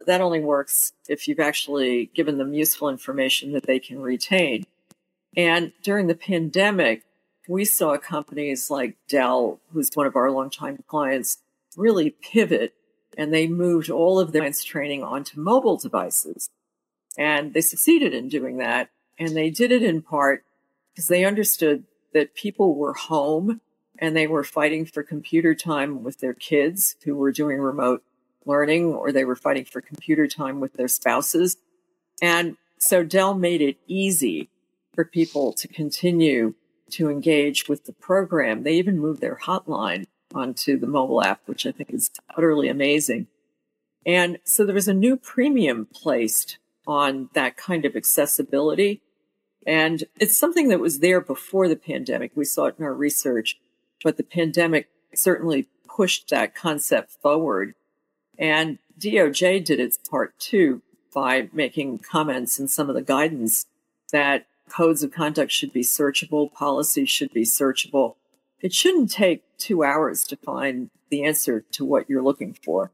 That 0.05 0.21
only 0.21 0.41
works 0.41 0.91
if 1.07 1.27
you've 1.27 1.39
actually 1.39 2.11
given 2.13 2.37
them 2.37 2.53
useful 2.53 2.89
information 2.89 3.53
that 3.53 3.65
they 3.65 3.79
can 3.79 4.01
retain. 4.01 4.65
And 5.35 5.71
during 5.81 6.07
the 6.07 6.15
pandemic, 6.15 7.03
we 7.47 7.65
saw 7.65 7.97
companies 7.97 8.69
like 8.69 8.95
Dell, 9.07 9.59
who's 9.71 9.89
one 9.93 10.07
of 10.07 10.15
our 10.15 10.29
longtime 10.29 10.83
clients, 10.87 11.39
really 11.75 12.11
pivot 12.11 12.73
and 13.17 13.33
they 13.33 13.47
moved 13.47 13.89
all 13.89 14.19
of 14.19 14.31
their 14.31 14.41
science 14.41 14.63
training 14.63 15.03
onto 15.03 15.39
mobile 15.39 15.77
devices. 15.77 16.49
And 17.17 17.53
they 17.53 17.61
succeeded 17.61 18.13
in 18.13 18.29
doing 18.29 18.57
that. 18.57 18.89
And 19.19 19.35
they 19.35 19.49
did 19.49 19.71
it 19.71 19.83
in 19.83 20.01
part 20.01 20.43
because 20.91 21.07
they 21.07 21.25
understood 21.25 21.83
that 22.13 22.35
people 22.35 22.75
were 22.75 22.93
home 22.93 23.61
and 23.99 24.15
they 24.15 24.27
were 24.27 24.43
fighting 24.43 24.85
for 24.85 25.03
computer 25.03 25.53
time 25.53 26.03
with 26.03 26.19
their 26.19 26.33
kids 26.33 26.95
who 27.03 27.15
were 27.15 27.31
doing 27.31 27.59
remote 27.59 28.03
learning 28.45 28.85
or 28.85 29.11
they 29.11 29.23
were 29.23 29.35
fighting 29.35 29.65
for 29.65 29.81
computer 29.81 30.27
time 30.27 30.59
with 30.59 30.73
their 30.73 30.87
spouses. 30.87 31.57
And 32.21 32.57
so 32.77 33.03
Dell 33.03 33.33
made 33.33 33.61
it 33.61 33.77
easy 33.87 34.49
for 34.93 35.05
people 35.05 35.53
to 35.53 35.67
continue 35.67 36.55
to 36.91 37.09
engage 37.09 37.67
with 37.67 37.85
the 37.85 37.93
program. 37.93 38.63
They 38.63 38.73
even 38.73 38.99
moved 38.99 39.21
their 39.21 39.39
hotline 39.43 40.05
onto 40.33 40.77
the 40.77 40.87
mobile 40.87 41.23
app, 41.23 41.41
which 41.45 41.65
I 41.65 41.71
think 41.71 41.93
is 41.93 42.09
utterly 42.35 42.67
amazing. 42.67 43.27
And 44.05 44.39
so 44.43 44.65
there 44.65 44.75
was 44.75 44.87
a 44.87 44.93
new 44.93 45.15
premium 45.15 45.87
placed 45.93 46.57
on 46.85 47.29
that 47.33 47.55
kind 47.55 47.85
of 47.85 47.95
accessibility. 47.95 49.01
And 49.65 50.03
it's 50.19 50.35
something 50.35 50.67
that 50.69 50.79
was 50.79 50.99
there 50.99 51.21
before 51.21 51.67
the 51.67 51.75
pandemic. 51.75 52.31
We 52.35 52.45
saw 52.45 52.65
it 52.65 52.75
in 52.77 52.83
our 52.83 52.93
research, 52.93 53.59
but 54.03 54.17
the 54.17 54.23
pandemic 54.23 54.89
certainly 55.15 55.67
pushed 55.87 56.29
that 56.29 56.55
concept 56.55 57.11
forward. 57.11 57.75
And 58.37 58.79
DOJ 58.99 59.63
did 59.63 59.79
its 59.79 59.97
part 59.97 60.37
too 60.39 60.81
by 61.13 61.49
making 61.53 61.99
comments 61.99 62.59
in 62.59 62.67
some 62.67 62.89
of 62.89 62.95
the 62.95 63.01
guidance 63.01 63.67
that 64.11 64.47
codes 64.69 65.03
of 65.03 65.11
conduct 65.11 65.51
should 65.51 65.71
be 65.71 65.81
searchable, 65.81 66.51
policies 66.51 67.09
should 67.09 67.31
be 67.31 67.43
searchable. 67.43 68.15
It 68.63 68.73
shouldn't 68.73 69.11
take 69.11 69.43
two 69.57 69.83
hours 69.83 70.23
to 70.23 70.37
find 70.37 70.89
the 71.09 71.25
answer 71.25 71.65
to 71.73 71.83
what 71.83 72.09
you're 72.09 72.23
looking 72.23 72.53
for. 72.63 72.91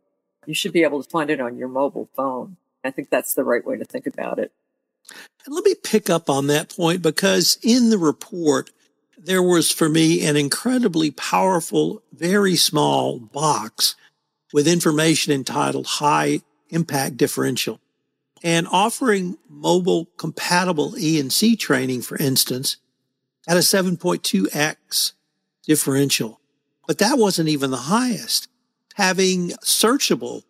You 0.47 0.55
should 0.55 0.73
be 0.73 0.83
able 0.83 1.03
to 1.03 1.09
find 1.09 1.29
it 1.29 1.39
on 1.39 1.57
your 1.57 1.67
mobile 1.67 2.09
phone. 2.15 2.57
I 2.83 2.89
think 2.89 3.11
that's 3.11 3.35
the 3.35 3.43
right 3.43 3.63
way 3.63 3.77
to 3.77 3.85
think 3.85 4.07
about 4.07 4.39
it. 4.39 4.51
Let 5.47 5.63
me 5.63 5.75
pick 5.75 6.09
up 6.09 6.27
on 6.27 6.47
that 6.47 6.75
point 6.75 7.03
because 7.03 7.59
in 7.61 7.91
the 7.91 7.99
report, 7.99 8.71
there 9.15 9.43
was 9.43 9.71
for 9.71 9.87
me 9.87 10.25
an 10.25 10.35
incredibly 10.35 11.11
powerful, 11.11 12.01
very 12.11 12.55
small 12.55 13.19
box 13.19 13.95
with 14.51 14.67
information 14.67 15.33
entitled 15.33 15.85
high 15.85 16.41
impact 16.69 17.17
differential 17.17 17.79
and 18.41 18.67
offering 18.71 19.37
mobile 19.47 20.07
compatible 20.17 20.97
E&C 20.97 21.55
training, 21.55 22.01
for 22.01 22.17
instance, 22.17 22.77
at 23.47 23.57
a 23.57 23.59
7.2x 23.59 25.13
differential. 25.69 26.41
But 26.87 26.97
that 26.97 27.19
wasn't 27.19 27.47
even 27.47 27.69
the 27.69 27.77
highest. 27.77 28.49
Having 28.95 29.51
searchable 29.63 30.41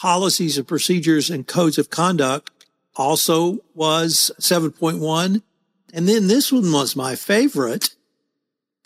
policies 0.00 0.58
and 0.58 0.66
procedures 0.66 1.30
and 1.30 1.46
codes 1.46 1.78
of 1.78 1.88
conduct 1.88 2.50
also 2.96 3.60
was 3.74 4.32
7.1. 4.40 5.42
And 5.94 6.08
then 6.08 6.26
this 6.26 6.50
one 6.50 6.72
was 6.72 6.96
my 6.96 7.14
favorite. 7.14 7.90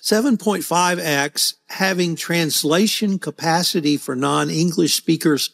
7.5x 0.02 1.54
having 1.68 2.14
translation 2.14 3.18
capacity 3.18 3.96
for 3.96 4.14
non-English 4.14 4.92
speakers 4.92 5.48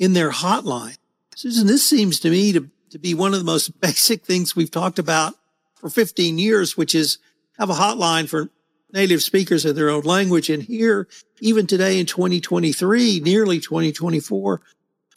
in 0.00 0.12
their 0.12 0.32
hotline. 0.32 0.96
Susan, 1.36 1.68
this 1.68 1.86
seems 1.86 2.18
to 2.18 2.30
me 2.30 2.52
to, 2.52 2.68
to 2.90 2.98
be 2.98 3.14
one 3.14 3.32
of 3.32 3.38
the 3.38 3.44
most 3.44 3.80
basic 3.80 4.24
things 4.26 4.56
we've 4.56 4.72
talked 4.72 4.98
about 4.98 5.34
for 5.76 5.88
15 5.88 6.36
years, 6.36 6.76
which 6.76 6.96
is 6.96 7.18
have 7.60 7.70
a 7.70 7.74
hotline 7.74 8.28
for 8.28 8.50
native 8.94 9.22
speakers 9.22 9.66
in 9.66 9.74
their 9.74 9.90
own 9.90 10.02
language. 10.02 10.48
And 10.48 10.62
here, 10.62 11.08
even 11.40 11.66
today 11.66 11.98
in 11.98 12.06
2023, 12.06 13.20
nearly 13.20 13.60
2024, 13.60 14.62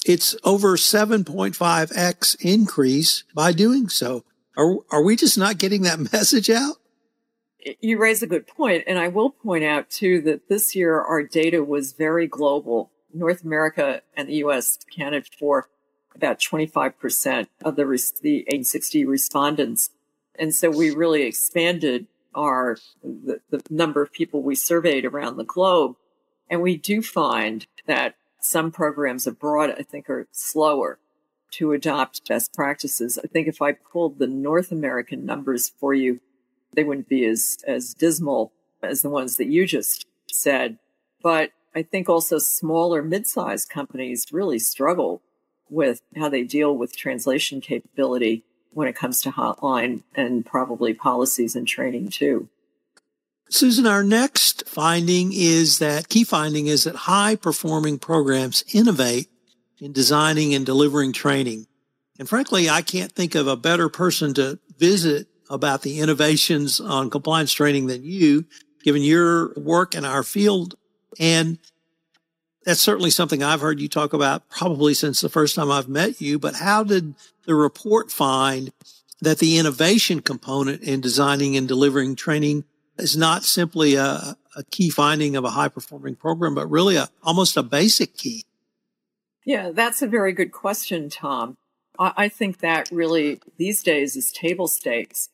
it's 0.05 0.35
over 0.43 0.75
7.5x 0.75 2.35
increase 2.41 3.23
by 3.33 3.51
doing 3.53 3.87
so. 3.87 4.25
Are, 4.57 4.77
are 4.89 5.03
we 5.03 5.15
just 5.15 5.37
not 5.37 5.59
getting 5.59 5.83
that 5.83 5.99
message 6.11 6.49
out? 6.49 6.77
You 7.79 7.97
raise 7.97 8.23
a 8.23 8.27
good 8.27 8.47
point, 8.47 8.85
And 8.87 8.97
I 8.97 9.09
will 9.09 9.29
point 9.29 9.63
out 9.63 9.89
too 9.89 10.21
that 10.21 10.47
this 10.49 10.75
year 10.75 10.99
our 10.99 11.23
data 11.23 11.63
was 11.63 11.93
very 11.93 12.27
global. 12.27 12.91
North 13.13 13.43
America 13.43 14.01
and 14.15 14.29
the 14.29 14.35
US 14.35 14.79
accounted 14.89 15.27
for 15.39 15.69
about 16.15 16.39
25% 16.39 17.47
of 17.63 17.75
the, 17.75 17.83
the 18.21 18.39
860 18.39 19.05
respondents. 19.05 19.91
And 20.39 20.53
so 20.53 20.69
we 20.69 20.91
really 20.91 21.23
expanded 21.23 22.07
our, 22.37 22.77
the, 23.03 23.41
the 23.49 23.61
number 23.69 24.01
of 24.01 24.13
people 24.13 24.41
we 24.41 24.55
surveyed 24.55 25.03
around 25.03 25.35
the 25.35 25.43
globe. 25.43 25.95
And 26.49 26.61
we 26.61 26.77
do 26.77 27.01
find 27.01 27.67
that 27.87 28.15
some 28.39 28.71
programs 28.71 29.27
abroad, 29.27 29.73
I 29.77 29.83
think, 29.83 30.09
are 30.09 30.27
slower 30.31 30.99
to 31.51 31.73
adopt 31.73 32.27
best 32.27 32.53
practices. 32.53 33.19
I 33.21 33.27
think 33.27 33.47
if 33.47 33.61
I 33.61 33.71
pulled 33.73 34.19
the 34.19 34.27
North 34.27 34.71
American 34.71 35.25
numbers 35.25 35.73
for 35.79 35.93
you, 35.93 36.19
they 36.73 36.83
wouldn't 36.83 37.09
be 37.09 37.25
as, 37.25 37.57
as 37.67 37.93
dismal 37.93 38.53
as 38.83 39.01
the 39.01 39.09
ones 39.09 39.37
that 39.37 39.47
you 39.47 39.65
just 39.65 40.05
said. 40.29 40.77
But 41.23 41.51
I 41.75 41.83
think 41.83 42.07
also 42.07 42.37
smaller 42.37 43.01
mid-sized 43.01 43.69
companies 43.69 44.27
really 44.31 44.59
struggle 44.59 45.21
with 45.69 46.01
how 46.15 46.29
they 46.29 46.43
deal 46.43 46.77
with 46.77 46.95
translation 46.95 47.59
capability 47.61 48.43
when 48.77 48.87
it 48.87 48.95
comes 48.95 49.21
to 49.21 49.31
hotline 49.31 50.03
and 50.13 50.45
probably 50.45 50.93
policies 50.93 51.55
and 51.55 51.67
training 51.67 52.09
too. 52.09 52.47
Susan, 53.49 53.87
our 53.87 54.03
next 54.03 54.69
finding 54.69 55.31
is 55.33 55.79
that 55.79 56.09
key 56.09 56.23
finding 56.23 56.67
is 56.67 56.83
that 56.83 56.95
high 56.95 57.35
performing 57.35 57.97
programs 57.97 58.63
innovate 58.71 59.29
in 59.79 59.93
designing 59.93 60.53
and 60.53 60.63
delivering 60.63 61.11
training. 61.11 61.65
And 62.19 62.29
frankly, 62.29 62.69
I 62.69 62.83
can't 62.83 63.11
think 63.11 63.33
of 63.33 63.47
a 63.47 63.57
better 63.57 63.89
person 63.89 64.35
to 64.35 64.59
visit 64.77 65.25
about 65.49 65.81
the 65.81 65.99
innovations 65.99 66.79
on 66.79 67.09
compliance 67.09 67.53
training 67.53 67.87
than 67.87 68.03
you, 68.03 68.45
given 68.83 69.01
your 69.01 69.55
work 69.55 69.95
in 69.95 70.05
our 70.05 70.21
field. 70.21 70.75
And 71.19 71.57
that's 72.67 72.81
certainly 72.81 73.11
something 73.11 73.41
I've 73.41 73.61
heard 73.61 73.79
you 73.79 73.87
talk 73.87 74.11
about 74.11 74.49
probably 74.49 74.93
since 74.93 75.21
the 75.21 75.29
first 75.29 75.55
time 75.55 75.71
I've 75.71 75.87
met 75.87 76.19
you. 76.19 76.37
But 76.37 76.55
how 76.55 76.83
did 76.83 77.15
the 77.45 77.55
report 77.55 78.11
find 78.11 78.73
that 79.21 79.39
the 79.39 79.57
innovation 79.57 80.19
component 80.19 80.81
in 80.83 80.99
designing 80.99 81.55
and 81.55 81.65
delivering 81.65 82.17
training 82.17 82.65
is 82.97 83.15
not 83.15 83.45
simply 83.45 83.95
a, 83.95 84.35
a 84.57 84.65
key 84.69 84.89
finding 84.89 85.37
of 85.37 85.45
a 85.45 85.51
high 85.51 85.69
performing 85.69 86.15
program, 86.15 86.55
but 86.55 86.69
really 86.69 86.97
a, 86.97 87.07
almost 87.23 87.55
a 87.55 87.63
basic 87.63 88.17
key? 88.17 88.43
Yeah, 89.45 89.71
that's 89.71 90.01
a 90.01 90.07
very 90.07 90.33
good 90.33 90.51
question, 90.51 91.09
Tom. 91.09 91.55
I, 91.97 92.11
I 92.17 92.27
think 92.27 92.59
that 92.59 92.91
really 92.91 93.39
these 93.55 93.81
days 93.81 94.17
is 94.17 94.29
table 94.29 94.67
stakes. 94.67 95.29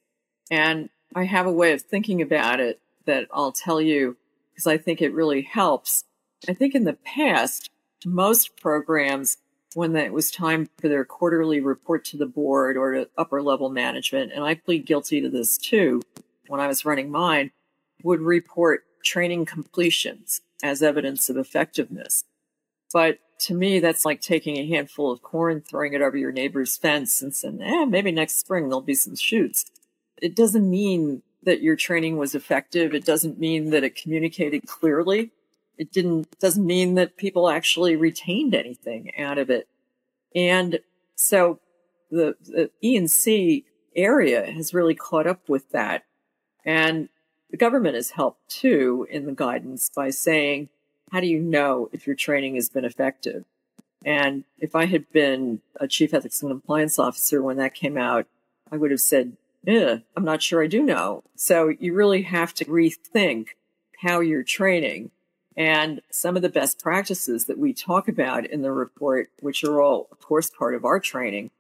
And 0.52 0.90
I 1.16 1.24
have 1.24 1.48
a 1.48 1.52
way 1.52 1.74
of 1.74 1.82
thinking 1.82 2.22
about 2.22 2.60
it 2.60 2.80
that 3.06 3.26
I'll 3.34 3.52
tell 3.52 3.82
you 3.82 4.18
because 4.52 4.68
I 4.68 4.78
think 4.78 5.02
it 5.02 5.12
really 5.16 5.42
helps 5.42 6.04
I 6.48 6.54
think 6.54 6.76
in 6.76 6.84
the 6.84 6.98
past, 7.06 7.70
most 8.06 8.58
programs, 8.58 9.38
when 9.76 9.96
it 9.96 10.14
was 10.14 10.30
time 10.30 10.70
for 10.80 10.90
their 10.90 11.06
quarterly 11.06 11.62
report 11.62 12.06
to 12.06 12.18
the 12.18 12.26
board 12.26 12.78
or 12.78 12.94
to 12.94 13.10
upper 13.18 13.42
level 13.42 13.70
management, 13.70 14.32
and 14.34 14.44
I 14.44 14.56
plead 14.56 14.86
guilty 14.86 15.22
to 15.22 15.30
this 15.30 15.58
too, 15.58 16.02
when 16.48 16.60
I 16.60 16.68
was 16.68 16.86
running 16.86 17.10
mine, 17.10 17.52
would 18.04 18.20
report 18.20 18.84
training 19.04 19.46
completions 19.46 20.42
as 20.62 20.84
evidence 20.84 21.30
of 21.30 21.38
effectiveness. 21.38 22.26
But 22.92 23.20
to 23.40 23.54
me, 23.54 23.80
that's 23.80 24.06
like 24.06 24.22
taking 24.22 24.58
a 24.58 24.68
handful 24.68 25.12
of 25.12 25.22
corn, 25.22 25.62
throwing 25.62 25.94
it 25.94 26.02
over 26.02 26.18
your 26.18 26.32
neighbor's 26.32 26.78
fence 26.78 27.22
and 27.22 27.34
saying, 27.34 27.62
eh, 27.62 27.86
maybe 27.86 28.12
next 28.12 28.40
spring 28.40 28.68
there'll 28.68 28.82
be 28.82 28.94
some 28.94 29.16
shoots. 29.16 29.66
It 30.22 30.36
doesn't 30.36 30.70
mean 30.70 31.24
that 31.42 31.62
your 31.62 31.76
training 31.76 32.18
was 32.18 32.36
effective. 32.36 32.94
It 32.94 33.06
doesn't 33.06 33.40
mean 33.40 33.72
that 33.72 33.84
it 33.84 33.96
communicated 33.96 34.68
clearly 34.68 35.32
it 35.78 35.92
didn't 35.92 36.40
doesn't 36.40 36.66
mean 36.66 36.96
that 36.96 37.18
people 37.18 37.50
actually 37.50 37.96
retained 37.96 38.54
anything 38.54 39.12
out 39.18 39.38
of 39.38 39.50
it. 39.50 39.68
And 40.36 40.80
so 41.16 41.60
the, 42.12 42.36
the 42.42 42.70
E&C 42.82 43.66
area 43.96 44.52
has 44.52 44.74
really 44.74 44.96
caught 44.96 45.28
up 45.28 45.50
with 45.50 45.72
that. 45.72 46.04
And 46.66 47.10
the 47.50 47.58
government 47.58 47.96
has 47.96 48.12
helped 48.12 48.50
too 48.50 49.08
in 49.10 49.26
the 49.26 49.34
guidance 49.34 49.90
by 49.96 50.10
saying, 50.10 50.70
how 51.12 51.20
do 51.20 51.28
you 51.28 51.40
know 51.40 51.90
if 51.92 52.08
your 52.08 52.16
training 52.16 52.56
has 52.56 52.70
been 52.70 52.86
effective? 52.86 53.46
And 54.06 54.44
if 54.58 54.76
I 54.76 54.86
had 54.86 55.12
been 55.12 55.62
a 55.80 55.88
chief 55.88 56.14
ethics 56.14 56.42
and 56.42 56.52
compliance 56.52 56.98
officer 57.00 57.42
when 57.42 57.58
that 57.58 57.76
came 57.76 57.98
out, 57.98 58.26
I 58.72 58.78
would 58.78 58.92
have 58.92 59.00
said, 59.00 59.38
yeah, 59.64 60.00
I'm 60.16 60.26
not 60.26 60.42
sure 60.42 60.64
I 60.64 60.68
do 60.68 60.82
know. 60.82 61.24
So 61.36 61.70
you 61.70 61.94
really 61.94 62.24
have 62.24 62.54
to 62.56 62.66
rethink 62.66 63.50
how 64.00 64.20
you're 64.20 64.44
training 64.44 65.12
and 65.56 66.02
some 66.10 66.36
of 66.36 66.42
the 66.42 66.50
best 66.50 66.82
practices 66.82 67.46
that 67.46 67.60
we 67.60 67.74
talk 67.74 68.08
about 68.08 68.46
in 68.46 68.62
the 68.62 68.72
report, 68.72 69.30
which 69.40 69.64
are 69.64 69.82
all, 69.82 70.08
of 70.12 70.20
course, 70.20 70.50
part 70.50 70.76
of 70.76 70.86
our 70.86 71.00
training 71.00 71.52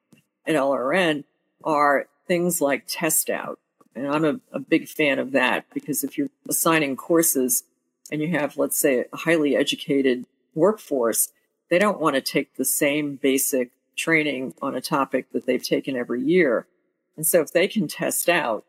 at 0.46 0.56
LRN, 0.56 1.24
are 1.64 2.08
things 2.28 2.62
like 2.62 2.84
test 2.88 3.30
out. 3.30 3.60
And 3.96 4.08
I'm 4.08 4.26
a, 4.26 4.40
a 4.52 4.60
big 4.60 4.88
fan 4.88 5.20
of 5.20 5.32
that 5.34 5.66
because 5.74 6.04
if 6.04 6.18
you're 6.18 6.32
assigning 6.50 6.96
courses 6.96 7.64
and 8.12 8.22
you 8.22 8.30
have, 8.30 8.58
let's 8.58 8.78
say, 8.78 9.06
a 9.14 9.18
highly 9.18 9.56
educated 9.56 10.26
workforce, 10.56 11.30
they 11.70 11.78
don't 11.78 12.00
want 12.00 12.16
to 12.16 12.22
take 12.22 12.56
the 12.56 12.66
same 12.66 13.16
basic 13.16 13.72
training 13.96 14.54
on 14.62 14.76
a 14.76 14.82
topic 14.82 15.32
that 15.32 15.46
they've 15.46 15.64
taken 15.64 15.96
every 15.96 16.22
year. 16.22 16.66
And 17.16 17.28
so 17.28 17.42
if 17.42 17.52
they 17.52 17.68
can 17.68 17.88
test 17.88 18.28
out, 18.28 18.66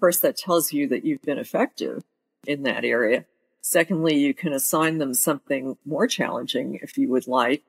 first 0.00 0.22
that 0.22 0.36
tells 0.36 0.72
you 0.72 0.88
that 0.88 1.04
you've 1.04 1.22
been 1.22 1.38
effective 1.38 2.02
in 2.46 2.62
that 2.62 2.84
area. 2.84 3.26
Secondly, 3.62 4.16
you 4.16 4.34
can 4.34 4.52
assign 4.52 4.98
them 4.98 5.14
something 5.14 5.78
more 5.86 6.06
challenging 6.06 6.80
if 6.82 6.98
you 6.98 7.08
would 7.08 7.28
like. 7.28 7.62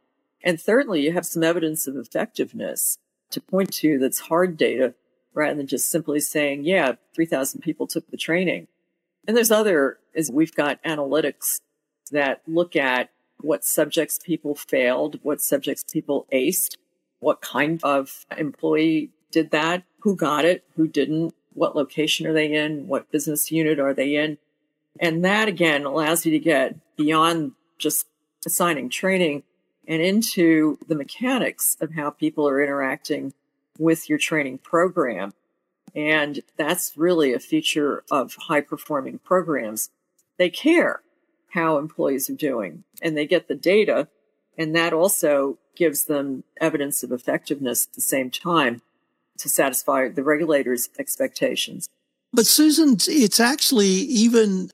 And 0.43 0.59
thirdly, 0.59 1.01
you 1.01 1.13
have 1.13 1.25
some 1.25 1.43
evidence 1.43 1.87
of 1.87 1.95
effectiveness 1.95 2.97
to 3.29 3.39
point 3.39 3.71
to 3.75 3.99
that's 3.99 4.19
hard 4.19 4.57
data 4.57 4.95
rather 5.33 5.55
than 5.55 5.67
just 5.67 5.89
simply 5.89 6.19
saying, 6.19 6.65
yeah, 6.65 6.93
3,000 7.15 7.61
people 7.61 7.87
took 7.87 8.09
the 8.09 8.17
training. 8.17 8.67
And 9.27 9.37
there's 9.37 9.51
other, 9.51 9.99
is 10.13 10.31
we've 10.31 10.53
got 10.53 10.83
analytics 10.83 11.59
that 12.11 12.41
look 12.47 12.75
at 12.75 13.09
what 13.39 13.63
subjects 13.63 14.19
people 14.23 14.55
failed, 14.55 15.19
what 15.23 15.41
subjects 15.41 15.83
people 15.91 16.27
aced, 16.33 16.75
what 17.19 17.41
kind 17.41 17.79
of 17.83 18.25
employee 18.37 19.11
did 19.31 19.51
that, 19.51 19.83
who 19.99 20.15
got 20.15 20.43
it, 20.43 20.63
who 20.75 20.87
didn't, 20.87 21.33
what 21.53 21.75
location 21.75 22.25
are 22.27 22.33
they 22.33 22.51
in, 22.51 22.87
what 22.87 23.11
business 23.11 23.51
unit 23.51 23.79
are 23.79 23.93
they 23.93 24.15
in. 24.15 24.37
And 24.99 25.23
that 25.25 25.47
again 25.47 25.85
allows 25.85 26.25
you 26.25 26.31
to 26.31 26.39
get 26.39 26.75
beyond 26.95 27.53
just 27.77 28.05
assigning 28.45 28.89
training 28.89 29.43
and 29.87 30.01
into 30.01 30.77
the 30.87 30.95
mechanics 30.95 31.75
of 31.81 31.93
how 31.93 32.09
people 32.09 32.47
are 32.47 32.61
interacting 32.61 33.33
with 33.77 34.07
your 34.07 34.17
training 34.17 34.59
program. 34.59 35.33
And 35.95 36.41
that's 36.57 36.93
really 36.95 37.33
a 37.33 37.39
feature 37.39 38.03
of 38.09 38.35
high 38.35 38.61
performing 38.61 39.19
programs. 39.19 39.89
They 40.37 40.49
care 40.49 41.01
how 41.49 41.77
employees 41.77 42.29
are 42.29 42.35
doing 42.35 42.83
and 43.01 43.15
they 43.15 43.27
get 43.27 43.47
the 43.47 43.55
data. 43.55 44.07
And 44.57 44.75
that 44.75 44.93
also 44.93 45.57
gives 45.75 46.05
them 46.05 46.43
evidence 46.61 47.03
of 47.03 47.11
effectiveness 47.11 47.87
at 47.87 47.93
the 47.93 48.01
same 48.01 48.29
time 48.29 48.81
to 49.39 49.49
satisfy 49.49 50.07
the 50.09 50.23
regulators' 50.23 50.89
expectations. 50.99 51.89
But 52.31 52.45
Susan, 52.45 52.97
it's 53.07 53.39
actually 53.39 53.87
even 53.87 54.71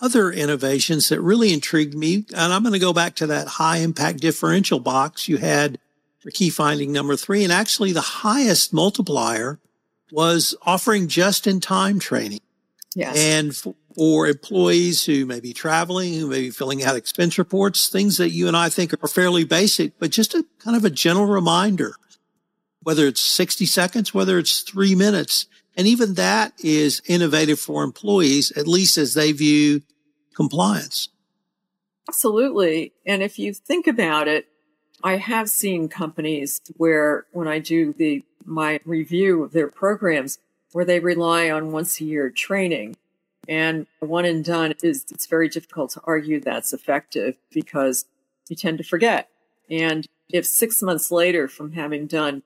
other 0.00 0.30
innovations 0.30 1.08
that 1.08 1.20
really 1.20 1.52
intrigued 1.52 1.94
me. 1.94 2.26
And 2.34 2.52
I'm 2.52 2.62
going 2.62 2.72
to 2.72 2.78
go 2.78 2.92
back 2.92 3.14
to 3.16 3.26
that 3.28 3.48
high 3.48 3.78
impact 3.78 4.20
differential 4.20 4.80
box 4.80 5.28
you 5.28 5.38
had 5.38 5.78
for 6.18 6.30
key 6.30 6.50
finding 6.50 6.92
number 6.92 7.16
three. 7.16 7.44
And 7.44 7.52
actually 7.52 7.92
the 7.92 8.00
highest 8.00 8.72
multiplier 8.72 9.58
was 10.12 10.54
offering 10.62 11.08
just 11.08 11.46
in 11.46 11.60
time 11.60 11.98
training. 11.98 12.40
Yes. 12.94 13.18
And 13.18 13.54
for 13.94 14.26
employees 14.26 15.04
who 15.04 15.26
may 15.26 15.40
be 15.40 15.52
traveling, 15.52 16.14
who 16.14 16.28
may 16.28 16.40
be 16.40 16.50
filling 16.50 16.82
out 16.84 16.96
expense 16.96 17.38
reports, 17.38 17.88
things 17.88 18.16
that 18.18 18.30
you 18.30 18.48
and 18.48 18.56
I 18.56 18.68
think 18.68 18.92
are 18.92 19.08
fairly 19.08 19.44
basic, 19.44 19.98
but 19.98 20.10
just 20.10 20.34
a 20.34 20.44
kind 20.58 20.76
of 20.76 20.84
a 20.84 20.90
general 20.90 21.26
reminder, 21.26 21.94
whether 22.82 23.06
it's 23.06 23.20
60 23.20 23.66
seconds, 23.66 24.14
whether 24.14 24.38
it's 24.38 24.60
three 24.60 24.94
minutes. 24.94 25.46
And 25.76 25.86
even 25.86 26.14
that 26.14 26.52
is 26.62 27.02
innovative 27.06 27.60
for 27.60 27.84
employees, 27.84 28.50
at 28.52 28.66
least 28.66 28.96
as 28.96 29.14
they 29.14 29.32
view 29.32 29.82
compliance. 30.34 31.10
Absolutely. 32.08 32.92
And 33.04 33.22
if 33.22 33.38
you 33.38 33.52
think 33.52 33.86
about 33.86 34.28
it, 34.28 34.46
I 35.02 35.16
have 35.16 35.50
seen 35.50 35.88
companies 35.88 36.60
where 36.76 37.26
when 37.32 37.48
I 37.48 37.58
do 37.58 37.92
the 37.92 38.24
my 38.44 38.80
review 38.84 39.42
of 39.42 39.52
their 39.52 39.68
programs 39.68 40.38
where 40.72 40.84
they 40.84 41.00
rely 41.00 41.50
on 41.50 41.72
once 41.72 42.00
a 42.00 42.04
year 42.04 42.30
training 42.30 42.96
and 43.48 43.86
one 44.00 44.24
and 44.24 44.44
done 44.44 44.74
is 44.82 45.04
it's 45.10 45.26
very 45.26 45.48
difficult 45.48 45.90
to 45.92 46.00
argue 46.04 46.40
that's 46.40 46.72
effective 46.72 47.36
because 47.50 48.06
you 48.48 48.56
tend 48.56 48.78
to 48.78 48.84
forget. 48.84 49.28
And 49.70 50.06
if 50.32 50.46
six 50.46 50.82
months 50.82 51.10
later 51.10 51.48
from 51.48 51.72
having 51.72 52.06
done 52.06 52.42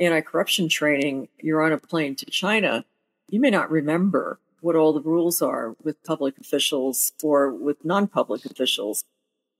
anti-corruption 0.00 0.68
training, 0.68 1.28
you're 1.38 1.62
on 1.62 1.72
a 1.72 1.78
plane 1.78 2.16
to 2.16 2.26
China, 2.26 2.84
you 3.28 3.40
may 3.40 3.50
not 3.50 3.70
remember 3.70 4.40
what 4.60 4.76
all 4.76 4.92
the 4.92 5.00
rules 5.00 5.40
are 5.40 5.76
with 5.82 6.02
public 6.04 6.38
officials 6.38 7.12
or 7.22 7.52
with 7.52 7.84
non-public 7.84 8.44
officials. 8.44 9.04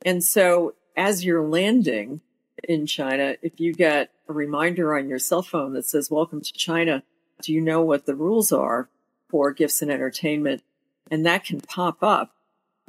And 0.04 0.24
so 0.24 0.74
as 0.96 1.24
you're 1.24 1.46
landing 1.46 2.20
in 2.64 2.86
China, 2.86 3.36
if 3.42 3.60
you 3.60 3.72
get 3.72 4.10
a 4.28 4.32
reminder 4.32 4.96
on 4.96 5.08
your 5.08 5.18
cell 5.18 5.42
phone 5.42 5.72
that 5.74 5.86
says, 5.86 6.10
welcome 6.10 6.40
to 6.40 6.52
China, 6.52 7.02
do 7.42 7.52
you 7.52 7.60
know 7.60 7.82
what 7.82 8.06
the 8.06 8.14
rules 8.14 8.52
are 8.52 8.88
for 9.28 9.52
gifts 9.52 9.80
and 9.80 9.90
entertainment? 9.90 10.62
And 11.10 11.24
that 11.24 11.44
can 11.44 11.60
pop 11.60 12.02
up. 12.02 12.32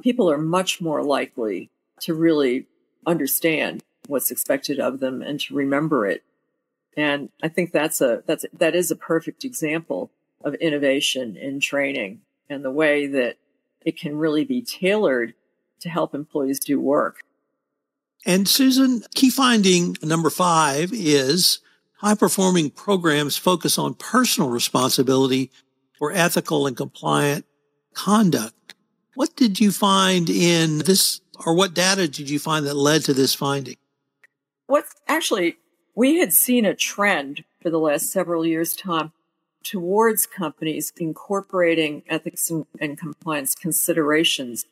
People 0.02 0.30
are 0.30 0.38
much 0.38 0.80
more 0.80 1.02
likely 1.02 1.70
to 2.00 2.14
really 2.14 2.66
understand 3.06 3.82
what's 4.06 4.30
expected 4.30 4.78
of 4.80 5.00
them 5.00 5.22
and 5.22 5.40
to 5.40 5.54
remember 5.54 6.06
it. 6.06 6.22
And 6.96 7.30
I 7.42 7.48
think 7.48 7.72
that's 7.72 8.00
a, 8.00 8.22
that's, 8.26 8.44
that 8.52 8.74
is 8.74 8.90
a 8.90 8.96
perfect 8.96 9.44
example 9.44 10.10
of 10.44 10.54
innovation 10.54 11.36
in 11.36 11.60
training 11.60 12.20
and 12.50 12.64
the 12.64 12.70
way 12.70 13.06
that 13.06 13.36
it 13.80 13.98
can 13.98 14.16
really 14.16 14.44
be 14.44 14.62
tailored 14.62 15.34
to 15.80 15.88
help 15.88 16.14
employees 16.14 16.58
do 16.58 16.80
work. 16.80 17.20
And 18.24 18.46
Susan, 18.46 19.02
key 19.14 19.30
finding 19.30 19.96
number 20.02 20.30
five 20.30 20.90
is 20.92 21.58
high 21.96 22.14
performing 22.14 22.70
programs 22.70 23.36
focus 23.36 23.78
on 23.78 23.94
personal 23.94 24.50
responsibility 24.50 25.50
for 25.98 26.12
ethical 26.12 26.66
and 26.66 26.76
compliant 26.76 27.46
conduct. 27.94 28.74
What 29.14 29.36
did 29.36 29.60
you 29.60 29.72
find 29.72 30.30
in 30.30 30.78
this, 30.78 31.20
or 31.44 31.54
what 31.54 31.74
data 31.74 32.08
did 32.08 32.30
you 32.30 32.38
find 32.38 32.66
that 32.66 32.74
led 32.74 33.02
to 33.04 33.14
this 33.14 33.34
finding? 33.34 33.76
What's 34.66 34.94
actually, 35.06 35.56
we 35.94 36.18
had 36.18 36.32
seen 36.32 36.64
a 36.64 36.74
trend 36.74 37.44
for 37.60 37.70
the 37.70 37.78
last 37.78 38.10
several 38.10 38.44
years, 38.44 38.74
Tom, 38.74 39.12
towards 39.62 40.26
companies 40.26 40.92
incorporating 40.96 42.02
ethics 42.08 42.50
and, 42.50 42.66
and 42.80 42.98
compliance 42.98 43.54
considerations 43.54 44.66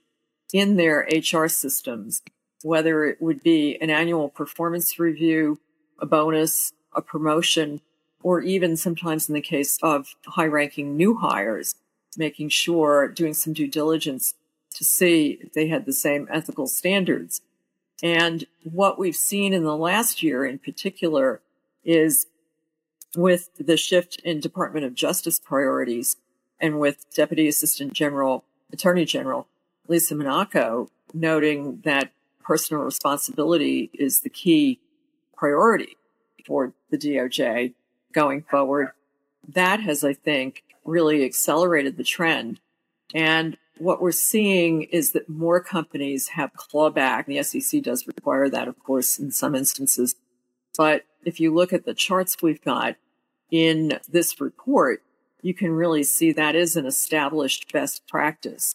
in 0.52 0.76
their 0.76 1.06
HR 1.12 1.46
systems 1.46 2.22
whether 2.62 3.04
it 3.04 3.20
would 3.20 3.42
be 3.42 3.78
an 3.80 3.90
annual 3.90 4.28
performance 4.28 4.98
review, 4.98 5.59
a 5.98 6.06
bonus, 6.06 6.72
a 6.94 7.00
promotion, 7.00 7.80
or 8.22 8.40
even 8.40 8.76
sometimes 8.76 9.28
in 9.28 9.35
the 9.35 9.40
case 9.40 9.78
of 9.83 10.14
high 10.26 10.46
ranking 10.46 10.96
new 10.96 11.16
hires, 11.16 11.74
making 12.16 12.48
sure 12.48 13.09
doing 13.09 13.33
some 13.33 13.52
due 13.52 13.68
diligence 13.68 14.35
to 14.74 14.85
see 14.85 15.38
if 15.40 15.52
they 15.52 15.68
had 15.68 15.87
the 15.87 15.92
same 15.92 16.28
ethical 16.30 16.66
standards. 16.66 17.40
And 18.03 18.47
what 18.65 18.99
we've 18.99 19.17
seen 19.17 19.53
in 19.53 19.65
the 19.65 19.77
last 19.77 20.23
year 20.23 20.45
in 20.45 20.59
particular 20.59 21.41
is 21.85 22.27
with 23.17 23.51
the 23.59 23.77
shift 23.77 24.21
in 24.25 24.41
Department 24.41 24.87
of 24.87 24.95
Justice 24.95 25.39
priorities 25.39 26.17
and 26.59 26.79
with 26.79 27.05
Deputy 27.15 27.49
Assistant 27.49 27.93
General, 27.93 28.45
Attorney 28.73 29.05
General 29.05 29.47
Lisa 29.89 30.15
Monaco 30.15 30.89
noting 31.13 31.81
that 31.85 32.13
personal 32.43 32.83
responsibility 32.83 33.91
is 33.93 34.21
the 34.21 34.31
key 34.31 34.81
priority 35.37 35.97
for 36.47 36.73
the 36.91 36.99
DOJ 36.99 37.75
going 38.13 38.43
forward. 38.43 38.91
That 39.49 39.81
has, 39.81 40.05
I 40.05 40.13
think, 40.13 40.63
really 40.85 41.25
accelerated 41.25 41.97
the 41.97 42.05
trend. 42.05 42.61
And 43.15 43.57
what 43.81 44.03
we're 44.03 44.12
seeing 44.12 44.83
is 44.83 45.12
that 45.12 45.29
more 45.29 45.61
companies 45.61 46.29
have 46.29 46.53
clawback. 46.53 47.27
The 47.27 47.43
SEC 47.43 47.83
does 47.83 48.07
require 48.07 48.49
that, 48.51 48.69
of 48.69 48.79
course, 48.79 49.19
in 49.19 49.31
some 49.31 49.55
instances. 49.55 50.14
But 50.77 51.05
if 51.25 51.40
you 51.40 51.53
look 51.55 51.73
at 51.73 51.85
the 51.85 51.95
charts 51.95 52.37
we've 52.43 52.62
got 52.62 52.97
in 53.51 53.99
this 54.09 54.40
report, 54.40 55.03
you 55.43 55.55
can 55.55 55.71
really 55.73 56.03
see 56.03 56.33
that 56.33 56.55
is 56.55 56.77
an 56.77 56.87
established 56.87 57.73
best 57.73 58.07
practice. 58.07 58.75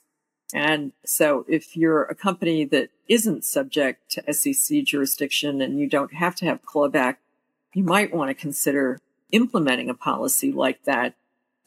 And 0.54 0.92
so 1.06 1.46
if 1.48 1.78
you're 1.78 2.04
a 2.04 2.16
company 2.16 2.66
that 2.66 2.90
isn't 3.08 3.46
subject 3.46 4.10
to 4.12 4.34
SEC 4.34 4.84
jurisdiction 4.84 5.62
and 5.62 5.80
you 5.80 5.88
don't 5.88 6.14
have 6.14 6.36
to 6.38 6.46
have 6.46 6.66
clawback, 6.66 7.18
you 7.74 7.84
might 7.84 8.14
want 8.14 8.30
to 8.30 8.34
consider 8.36 9.00
implementing 9.32 9.90
a 9.90 9.94
policy 9.94 10.52
like 10.52 10.84
that 10.86 11.16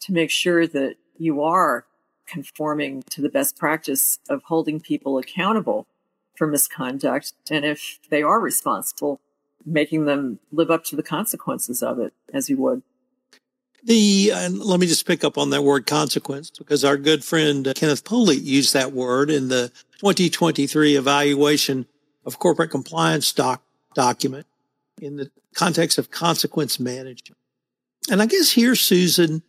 to 0.01 0.13
make 0.13 0.31
sure 0.31 0.67
that 0.67 0.97
you 1.19 1.43
are 1.43 1.85
conforming 2.29 3.03
to 3.11 3.21
the 3.21 3.29
best 3.29 3.57
practice 3.57 4.19
of 4.29 4.43
holding 4.45 4.81
people 4.81 5.19
accountable 5.19 5.87
for 6.37 6.47
misconduct. 6.47 7.33
And 7.51 7.65
if 7.65 7.99
they 8.11 8.23
are 8.23 8.39
responsible, 8.39 9.21
making 9.65 10.05
them 10.05 10.39
live 10.53 10.71
up 10.71 10.85
to 10.85 10.97
the 10.97 11.03
consequences 11.03 11.83
of 11.83 11.99
it 11.99 12.13
as 12.33 12.49
you 12.49 12.57
would. 12.59 12.83
The 13.85 14.33
and 14.35 14.59
let 14.59 14.81
me 14.81 14.87
just 14.87 15.07
pick 15.07 15.23
up 15.23 15.39
on 15.39 15.51
that 15.51 15.63
word 15.63 15.87
consequence 15.87 16.51
because 16.51 16.85
our 16.85 16.97
good 16.97 17.25
friend 17.25 17.67
uh, 17.67 17.75
Kenneth 17.75 18.05
Polite 18.05 18.43
used 18.43 18.75
that 18.75 18.93
word 18.93 19.31
in 19.31 19.49
the 19.49 19.71
2023 20.01 20.97
evaluation 20.97 21.87
of 22.25 22.39
corporate 22.41 22.71
compliance 22.71 23.33
doc, 23.33 23.63
document 23.95 24.47
in 25.01 25.17
the 25.17 25.31
context 25.55 25.97
of 25.97 26.11
consequence 26.11 26.81
management. 26.81 27.39
And 28.11 28.21
I 28.21 28.27
guess 28.27 28.51
here, 28.51 28.75
Susan, 28.75 29.43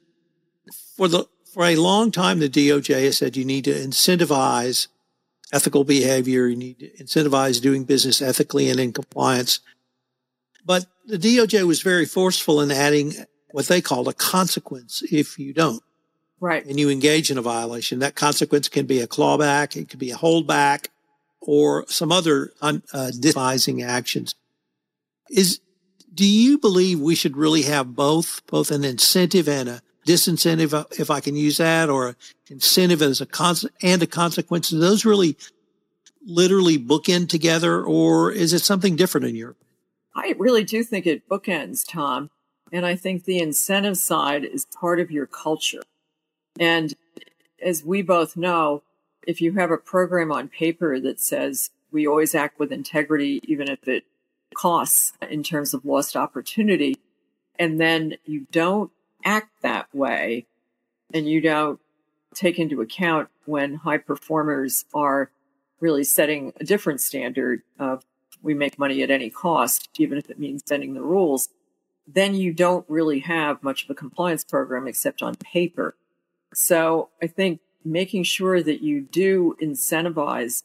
for 0.96 1.08
the 1.08 1.26
for 1.54 1.66
a 1.66 1.76
long 1.76 2.12
time, 2.12 2.40
the 2.40 2.50
DOJ 2.50 3.06
has 3.06 3.18
said 3.18 3.36
you 3.36 3.46
need 3.46 3.66
to 3.66 3.74
incentivize 3.74 4.88
ethical 5.52 5.84
behavior. 5.84 6.48
You 6.48 6.56
need 6.56 6.80
to 6.80 6.90
incentivize 7.04 7.62
doing 7.62 7.84
business 7.84 8.22
ethically 8.22 8.70
and 8.70 8.80
in 8.80 8.94
compliance. 8.94 9.60
But 10.66 10.86
the 11.06 11.18
DOJ 11.18 11.66
was 11.66 11.82
very 11.82 12.06
forceful 12.06 12.62
in 12.62 12.72
adding 12.72 13.14
what 13.52 13.68
they 13.68 13.82
called 13.82 14.08
a 14.08 14.14
consequence 14.14 15.02
if 15.12 15.40
you 15.40 15.54
don't. 15.54 15.82
Right. 16.40 16.66
And 16.66 16.80
you 16.80 16.90
engage 16.90 17.32
in 17.32 17.38
a 17.38 17.42
violation. 17.42 18.00
That 18.00 18.16
consequence 18.16 18.70
can 18.70 18.86
be 18.86 19.00
a 19.00 19.08
clawback, 19.08 19.76
it 19.76 19.90
could 19.90 20.00
be 20.00 20.12
a 20.12 20.18
holdback, 20.18 20.88
or 21.42 21.86
some 21.88 22.12
other 22.12 22.52
uh, 22.62 23.12
devising 23.20 23.82
actions. 23.82 24.36
Is 25.30 25.60
Do 26.14 26.26
you 26.28 26.58
believe 26.58 27.00
we 27.00 27.16
should 27.16 27.36
really 27.36 27.64
have 27.64 27.96
both, 27.96 28.46
both 28.48 28.72
an 28.72 28.84
incentive 28.84 29.50
and 29.50 29.68
a 29.68 29.82
disincentive, 30.10 30.74
uh, 30.74 30.86
if 30.98 31.12
I 31.12 31.20
can 31.20 31.36
use 31.36 31.58
that, 31.58 31.90
or 31.90 32.16
incentive 32.50 33.02
as 33.02 33.22
a 33.22 33.28
cons- 33.28 33.66
and 33.84 34.02
a 34.02 34.08
consequence? 34.08 34.70
Do 34.70 34.80
those 34.80 35.06
really 35.06 35.38
literally 36.26 36.80
bookend 36.80 37.30
together, 37.30 37.84
or 37.84 38.32
is 38.32 38.54
it 38.54 38.60
something 38.60 38.96
different 38.96 39.28
in 39.28 39.36
Europe? 39.36 39.58
I 40.16 40.36
really 40.38 40.64
do 40.64 40.84
think 40.84 41.06
it 41.06 41.30
bookends, 41.30 41.86
Tom. 41.88 42.32
And 42.72 42.86
I 42.86 42.96
think 42.96 43.24
the 43.24 43.40
incentive 43.40 43.98
side 43.98 44.44
is 44.44 44.66
part 44.66 45.00
of 45.00 45.12
your 45.12 45.26
culture. 45.26 45.82
And 46.60 46.94
as 47.64 47.84
we 47.84 48.02
both 48.02 48.36
know, 48.36 48.84
if 49.26 49.42
you 49.42 49.54
have 49.54 49.72
a 49.72 49.78
program 49.78 50.32
on 50.32 50.50
paper 50.50 51.00
that 51.00 51.20
says 51.20 51.70
we 51.92 52.08
always 52.08 52.36
act 52.36 52.60
with 52.60 52.72
integrity, 52.72 53.42
even 53.44 53.70
if 53.70 53.88
it 53.88 54.04
costs 54.56 55.14
in 55.30 55.44
terms 55.44 55.74
of 55.74 55.86
lost 55.86 56.16
opportunity, 56.16 56.98
and 57.58 57.80
then 57.80 58.16
you 58.26 58.48
don't 58.52 58.92
act 59.24 59.50
that 59.62 59.94
way 59.94 60.46
and 61.14 61.28
you 61.28 61.42
don't 61.42 61.80
take 62.34 62.60
into 62.60 62.82
account 62.82 63.30
when 63.46 63.76
high 63.76 63.98
performers 63.98 64.86
are 64.94 65.32
really 65.80 66.04
setting 66.04 66.54
a 66.60 66.64
different 66.64 67.02
standard 67.02 67.62
of 67.80 68.04
we 68.42 68.54
make 68.54 68.80
money 68.80 69.02
at 69.02 69.12
any 69.12 69.30
cost, 69.30 69.90
even 69.98 70.18
if 70.18 70.30
it 70.30 70.40
means 70.40 70.64
bending 70.64 70.94
the 70.94 71.02
rules, 71.02 71.50
then 72.08 72.34
you 72.34 72.54
don't 72.54 72.86
really 72.88 73.20
have 73.20 73.62
much 73.62 73.84
of 73.84 73.90
a 73.90 73.96
compliance 73.96 74.44
program 74.44 74.88
except 74.88 75.22
on 75.22 75.36
paper. 75.36 75.96
So 76.54 77.10
I 77.22 77.28
think 77.28 77.60
making 77.84 78.24
sure 78.24 78.64
that 78.64 78.82
you 78.82 79.02
do 79.02 79.56
incentivize 79.62 80.64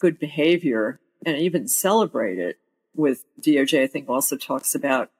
good 0.00 0.18
behavior 0.18 0.98
and 1.24 1.36
even 1.36 1.68
celebrate 1.68 2.38
it 2.38 2.58
with 2.94 3.24
DOJ, 3.40 3.82
I 3.82 3.86
think 3.86 4.08
also 4.08 4.36
talks 4.36 4.74
about 4.74 5.10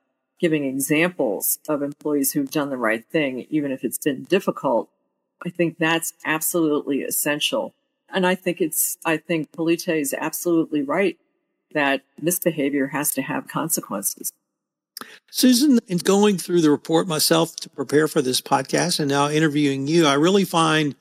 giving 0.40 0.64
examples 0.64 1.58
of 1.68 1.82
employees 1.82 2.32
who've 2.32 2.50
done 2.50 2.70
the 2.70 2.76
right 2.76 3.04
thing, 3.04 3.46
even 3.50 3.70
if 3.70 3.84
it's 3.84 3.98
been 3.98 4.24
difficult. 4.24 4.88
I 5.44 5.50
think 5.50 5.78
that's 5.78 6.14
absolutely 6.24 7.02
essential. 7.02 7.74
And 8.12 8.26
I 8.26 8.34
think 8.34 8.60
it's, 8.60 8.96
I 9.04 9.18
think 9.18 9.52
Polite 9.52 9.88
is 9.88 10.14
absolutely 10.18 10.82
right 10.82 11.18
that 11.72 12.02
misbehavior 12.20 12.88
has 12.88 13.12
to 13.12 13.22
have 13.22 13.46
consequences. 13.46 14.32
Susan, 15.30 15.78
in 15.86 15.98
going 15.98 16.36
through 16.36 16.60
the 16.62 16.70
report 16.70 17.06
myself 17.06 17.54
to 17.56 17.70
prepare 17.70 18.08
for 18.08 18.20
this 18.20 18.40
podcast 18.40 18.98
and 18.98 19.08
now 19.08 19.28
interviewing 19.28 19.86
you, 19.86 20.06
I 20.06 20.14
really 20.14 20.44
find, 20.44 20.96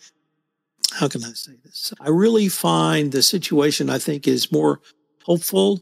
how 0.93 1.07
can 1.07 1.23
I 1.23 1.31
say 1.31 1.53
this? 1.63 1.93
I 1.99 2.09
really 2.09 2.49
find 2.49 3.11
the 3.11 3.21
situation 3.21 3.89
I 3.89 3.99
think 3.99 4.27
is 4.27 4.51
more 4.51 4.79
hopeful 5.23 5.81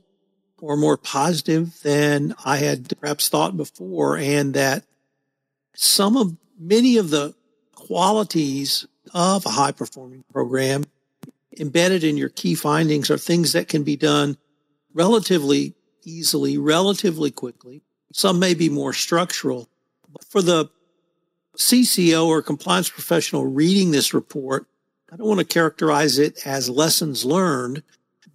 or 0.62 0.76
more 0.76 0.98
positive 0.98 1.82
than 1.82 2.34
I 2.44 2.58
had 2.58 2.92
perhaps 3.00 3.30
thought 3.30 3.56
before. 3.56 4.18
And 4.18 4.54
that 4.54 4.84
some 5.76 6.18
of 6.18 6.36
many 6.60 6.98
of 6.98 7.10
the 7.10 7.36
qualities 7.76 8.88
of 9.14 9.46
a 9.46 9.50
high 9.50 9.72
performing 9.72 10.24
program 10.32 10.84
embedded 11.60 12.04
in 12.04 12.18
your 12.18 12.30
key 12.30 12.56
findings 12.56 13.10
are 13.10 13.18
things 13.18 13.54
that 13.54 13.68
can 13.68 13.84
be 13.84 13.96
done 13.96 14.38
relatively 14.94 15.76
easily, 16.04 16.58
relatively 16.58 17.32
quickly. 17.32 17.82
Some 18.14 18.40
may 18.40 18.54
be 18.54 18.70
more 18.70 18.94
structural. 18.94 19.70
But 20.12 20.24
for 20.24 20.42
the 20.42 20.70
CCO 21.58 22.26
or 22.26 22.42
compliance 22.42 22.90
professional 22.90 23.46
reading 23.46 23.92
this 23.92 24.14
report, 24.14 24.68
I 25.12 25.16
don't 25.16 25.28
want 25.28 25.40
to 25.40 25.46
characterize 25.46 26.18
it 26.18 26.46
as 26.46 26.70
lessons 26.70 27.26
learned, 27.26 27.84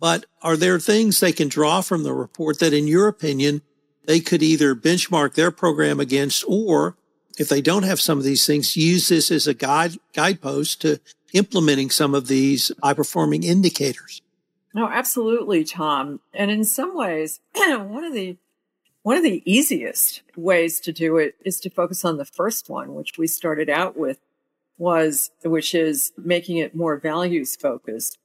but 0.02 0.26
are 0.42 0.56
there 0.56 0.80
things 0.80 1.20
they 1.20 1.30
can 1.30 1.46
draw 1.46 1.80
from 1.80 2.02
the 2.02 2.12
report 2.12 2.58
that, 2.58 2.72
in 2.72 2.88
your 2.88 3.06
opinion, 3.06 3.62
they 4.04 4.18
could 4.18 4.42
either 4.42 4.74
benchmark 4.74 5.34
their 5.34 5.52
program 5.52 6.00
against, 6.00 6.44
or 6.48 6.96
if 7.38 7.48
they 7.48 7.60
don't 7.60 7.84
have 7.84 8.00
some 8.00 8.18
of 8.18 8.24
these 8.24 8.44
things, 8.44 8.76
use 8.76 9.06
this 9.06 9.30
as 9.30 9.46
a 9.46 9.54
guide 9.54 9.98
guidepost 10.12 10.80
to 10.80 10.98
implementing 11.34 11.88
some 11.88 12.16
of 12.16 12.26
these 12.26 12.72
high 12.82 12.94
performing 12.94 13.44
indicators? 13.44 14.22
No, 14.74 14.88
absolutely, 14.88 15.62
Tom. 15.62 16.18
And 16.34 16.50
in 16.50 16.64
some 16.64 16.96
ways, 16.96 17.38
one 17.54 18.02
of 18.02 18.12
the 18.12 18.38
one 19.02 19.16
of 19.16 19.22
the 19.22 19.40
easiest 19.44 20.22
ways 20.36 20.80
to 20.80 20.92
do 20.92 21.16
it 21.16 21.36
is 21.44 21.60
to 21.60 21.70
focus 21.70 22.04
on 22.04 22.16
the 22.16 22.24
first 22.24 22.68
one, 22.68 22.94
which 22.94 23.18
we 23.18 23.28
started 23.28 23.70
out 23.70 23.96
with 23.96 24.18
was, 24.78 25.30
which 25.44 25.76
is 25.76 26.10
making 26.18 26.56
it 26.56 26.74
more 26.74 26.96
values 26.96 27.54
focused. 27.54 28.18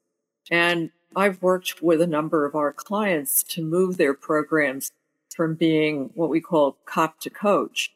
And 0.50 0.90
I've 1.17 1.41
worked 1.41 1.82
with 1.82 1.99
a 1.99 2.06
number 2.06 2.45
of 2.45 2.53
our 2.53 2.71
clients 2.71 3.41
to 3.45 3.63
move 3.63 3.97
their 3.97 4.13
programs 4.13 4.91
from 5.36 5.56
being 5.56 6.12
what 6.13 6.30
we 6.30 6.39
call 6.39 6.77
cop 6.86 7.19
to 7.21 7.32
coach. 7.32 7.91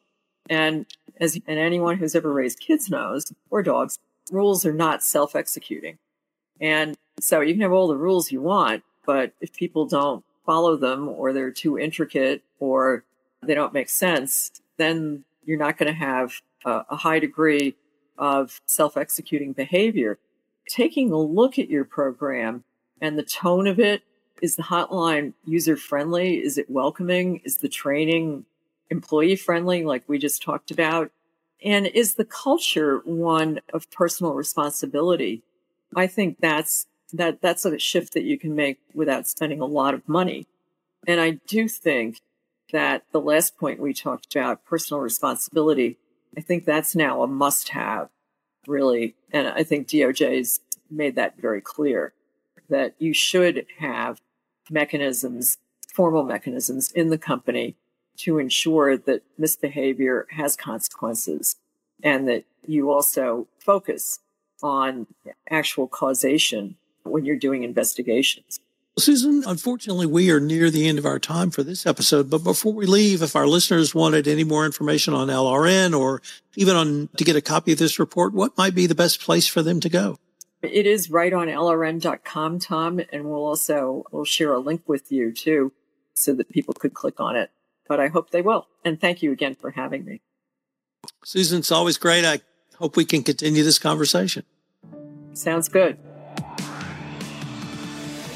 And 0.49 0.87
as 1.19 1.39
and 1.45 1.59
anyone 1.59 1.97
who's 1.97 2.15
ever 2.15 2.33
raised 2.33 2.59
kids 2.59 2.89
knows, 2.89 3.31
or 3.51 3.61
dogs, 3.61 3.99
rules 4.31 4.65
are 4.65 4.73
not 4.73 5.03
self 5.03 5.35
executing. 5.35 5.99
And 6.59 6.97
so 7.19 7.41
you 7.41 7.53
can 7.53 7.61
have 7.61 7.71
all 7.71 7.87
the 7.87 7.95
rules 7.95 8.31
you 8.31 8.41
want, 8.41 8.83
but 9.05 9.33
if 9.39 9.53
people 9.53 9.85
don't 9.85 10.25
follow 10.43 10.75
them 10.75 11.07
or 11.07 11.31
they're 11.31 11.51
too 11.51 11.77
intricate 11.77 12.41
or 12.59 13.03
they 13.43 13.53
don't 13.53 13.71
make 13.73 13.89
sense, 13.89 14.51
then 14.77 15.25
you're 15.45 15.59
not 15.59 15.77
going 15.77 15.93
to 15.93 15.99
have 15.99 16.41
a, 16.65 16.85
a 16.89 16.95
high 16.95 17.19
degree 17.19 17.75
of 18.17 18.61
self 18.65 18.97
executing 18.97 19.53
behavior. 19.53 20.17
Taking 20.67 21.11
a 21.11 21.19
look 21.19 21.59
at 21.59 21.69
your 21.69 21.85
program 21.85 22.63
and 23.01 23.17
the 23.17 23.23
tone 23.23 23.67
of 23.67 23.79
it 23.79 24.03
is 24.41 24.55
the 24.55 24.63
hotline 24.63 25.33
user 25.45 25.75
friendly? 25.75 26.37
Is 26.37 26.57
it 26.57 26.69
welcoming? 26.69 27.41
Is 27.43 27.57
the 27.57 27.69
training 27.69 28.45
employee 28.89 29.35
friendly, 29.35 29.83
like 29.83 30.03
we 30.07 30.17
just 30.17 30.41
talked 30.41 30.71
about? 30.71 31.11
And 31.63 31.87
is 31.87 32.15
the 32.15 32.25
culture 32.25 33.01
one 33.03 33.59
of 33.73 33.89
personal 33.91 34.33
responsibility? 34.33 35.43
I 35.95 36.07
think 36.07 36.37
that's 36.39 36.87
that 37.13 37.41
that's 37.41 37.65
a 37.65 37.77
shift 37.77 38.13
that 38.13 38.23
you 38.23 38.37
can 38.37 38.55
make 38.55 38.79
without 38.93 39.27
spending 39.27 39.59
a 39.59 39.65
lot 39.65 39.93
of 39.93 40.07
money. 40.07 40.47
And 41.07 41.19
I 41.19 41.31
do 41.47 41.67
think 41.67 42.21
that 42.71 43.03
the 43.11 43.19
last 43.19 43.57
point 43.57 43.79
we 43.79 43.93
talked 43.93 44.33
about, 44.33 44.63
personal 44.63 45.01
responsibility, 45.01 45.97
I 46.37 46.41
think 46.41 46.63
that's 46.63 46.95
now 46.95 47.21
a 47.21 47.27
must 47.27 47.69
have, 47.69 48.09
really. 48.65 49.15
And 49.33 49.47
I 49.47 49.63
think 49.63 49.87
DOJ's 49.87 50.61
made 50.89 51.15
that 51.15 51.37
very 51.37 51.61
clear 51.61 52.13
that 52.71 52.95
you 52.97 53.13
should 53.13 53.67
have 53.77 54.19
mechanisms, 54.69 55.57
formal 55.93 56.23
mechanisms 56.23 56.91
in 56.93 57.09
the 57.09 57.17
company 57.17 57.75
to 58.17 58.39
ensure 58.39 58.97
that 58.97 59.23
misbehavior 59.37 60.25
has 60.31 60.55
consequences 60.55 61.57
and 62.01 62.27
that 62.27 62.45
you 62.65 62.89
also 62.89 63.47
focus 63.59 64.19
on 64.63 65.07
actual 65.49 65.87
causation 65.87 66.75
when 67.03 67.25
you're 67.25 67.35
doing 67.35 67.63
investigations. 67.63 68.59
Susan, 68.97 69.43
unfortunately, 69.47 70.05
we 70.05 70.29
are 70.31 70.39
near 70.39 70.69
the 70.69 70.87
end 70.87 70.99
of 70.99 71.05
our 71.05 71.19
time 71.19 71.49
for 71.49 71.63
this 71.63 71.85
episode. 71.85 72.29
But 72.29 72.43
before 72.43 72.73
we 72.73 72.85
leave, 72.85 73.21
if 73.21 73.35
our 73.35 73.47
listeners 73.47 73.95
wanted 73.95 74.27
any 74.27 74.43
more 74.43 74.65
information 74.65 75.13
on 75.13 75.29
LRN 75.29 75.97
or 75.97 76.21
even 76.55 76.75
on 76.75 77.09
to 77.17 77.23
get 77.23 77.35
a 77.35 77.41
copy 77.41 77.71
of 77.71 77.79
this 77.79 77.99
report, 77.99 78.33
what 78.33 78.57
might 78.57 78.75
be 78.75 78.87
the 78.87 78.95
best 78.95 79.21
place 79.21 79.47
for 79.47 79.61
them 79.61 79.79
to 79.79 79.89
go? 79.89 80.19
It 80.61 80.85
is 80.85 81.09
right 81.09 81.33
on 81.33 81.47
lrn.com, 81.47 82.59
Tom, 82.59 83.01
and 83.11 83.25
we'll 83.25 83.45
also 83.45 84.05
we'll 84.11 84.25
share 84.25 84.53
a 84.53 84.59
link 84.59 84.83
with 84.85 85.11
you 85.11 85.31
too, 85.31 85.71
so 86.13 86.33
that 86.35 86.49
people 86.49 86.73
could 86.73 86.93
click 86.93 87.19
on 87.19 87.35
it. 87.35 87.49
But 87.87 87.99
I 87.99 88.07
hope 88.07 88.29
they 88.29 88.41
will. 88.41 88.67
And 88.85 89.01
thank 89.01 89.23
you 89.23 89.31
again 89.31 89.55
for 89.55 89.71
having 89.71 90.05
me. 90.05 90.21
Susan, 91.23 91.59
it's 91.59 91.71
always 91.71 91.97
great. 91.97 92.25
I 92.25 92.41
hope 92.77 92.95
we 92.95 93.05
can 93.05 93.23
continue 93.23 93.63
this 93.63 93.79
conversation. 93.79 94.43
Sounds 95.33 95.67
good. 95.67 95.97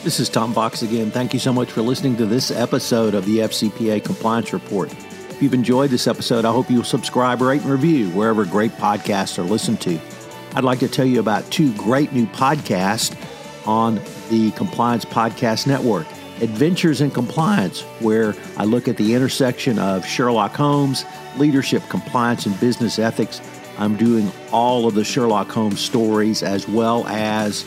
This 0.04 0.20
is 0.20 0.30
Tom 0.30 0.54
Fox 0.54 0.82
again. 0.82 1.12
Thank 1.12 1.34
you 1.34 1.40
so 1.40 1.54
much 1.54 1.72
for 1.72 1.82
listening 1.82 2.16
to 2.18 2.26
this 2.26 2.52
episode 2.52 3.14
of 3.14 3.26
the 3.26 3.40
FCPA 3.40 4.04
Compliance 4.04 4.54
Report. 4.54 4.92
If 5.30 5.42
you've 5.42 5.54
enjoyed 5.54 5.90
this 5.90 6.08
episode, 6.08 6.46
I 6.46 6.52
hope 6.52 6.70
you'll 6.70 6.84
subscribe, 6.84 7.42
rate, 7.42 7.62
and 7.62 7.72
review 7.72 8.10
wherever 8.12 8.46
great 8.46 8.72
podcasts 8.74 9.38
are 9.38 9.44
listened 9.44 9.82
to. 9.82 10.00
I'd 10.56 10.64
like 10.64 10.80
to 10.80 10.88
tell 10.88 11.06
you 11.06 11.20
about 11.20 11.52
two 11.52 11.74
great 11.74 12.14
new 12.14 12.26
podcasts 12.28 13.14
on 13.68 14.00
the 14.30 14.52
Compliance 14.52 15.04
Podcast 15.04 15.68
Network 15.68 16.08
Adventures 16.40 17.02
in 17.02 17.12
Compliance, 17.12 17.82
where 18.00 18.34
I 18.56 18.64
look 18.64 18.88
at 18.88 18.96
the 18.96 19.14
intersection 19.14 19.78
of 19.80 20.06
Sherlock 20.06 20.56
Holmes, 20.56 21.04
leadership, 21.36 21.84
compliance, 21.90 22.46
and 22.46 22.58
business 22.62 23.00
ethics. 23.00 23.42
I'm 23.78 23.98
doing 23.98 24.32
all 24.54 24.88
of 24.88 24.96
the 24.96 25.04
Sherlock 25.04 25.50
Holmes 25.50 25.82
stories 25.82 26.42
as 26.42 26.70
well 26.70 27.06
as 27.08 27.66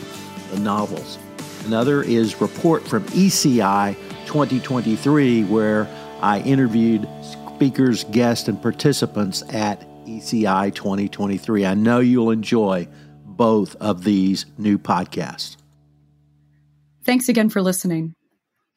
the 0.49 0.59
novels. 0.59 1.19
Another 1.65 2.01
is 2.01 2.41
Report 2.41 2.87
from 2.87 3.03
ECI 3.09 3.95
2023, 4.25 5.43
where 5.43 5.87
I 6.21 6.39
interviewed 6.41 7.07
speakers, 7.55 8.03
guests, 8.05 8.47
and 8.47 8.59
participants 8.59 9.43
at 9.53 9.79
ECI 10.19 10.73
2023. 10.73 11.65
I 11.65 11.73
know 11.73 11.99
you'll 11.99 12.31
enjoy 12.31 12.87
both 13.25 13.75
of 13.77 14.03
these 14.03 14.45
new 14.57 14.77
podcasts. 14.77 15.55
Thanks 17.03 17.29
again 17.29 17.49
for 17.49 17.61
listening. 17.61 18.13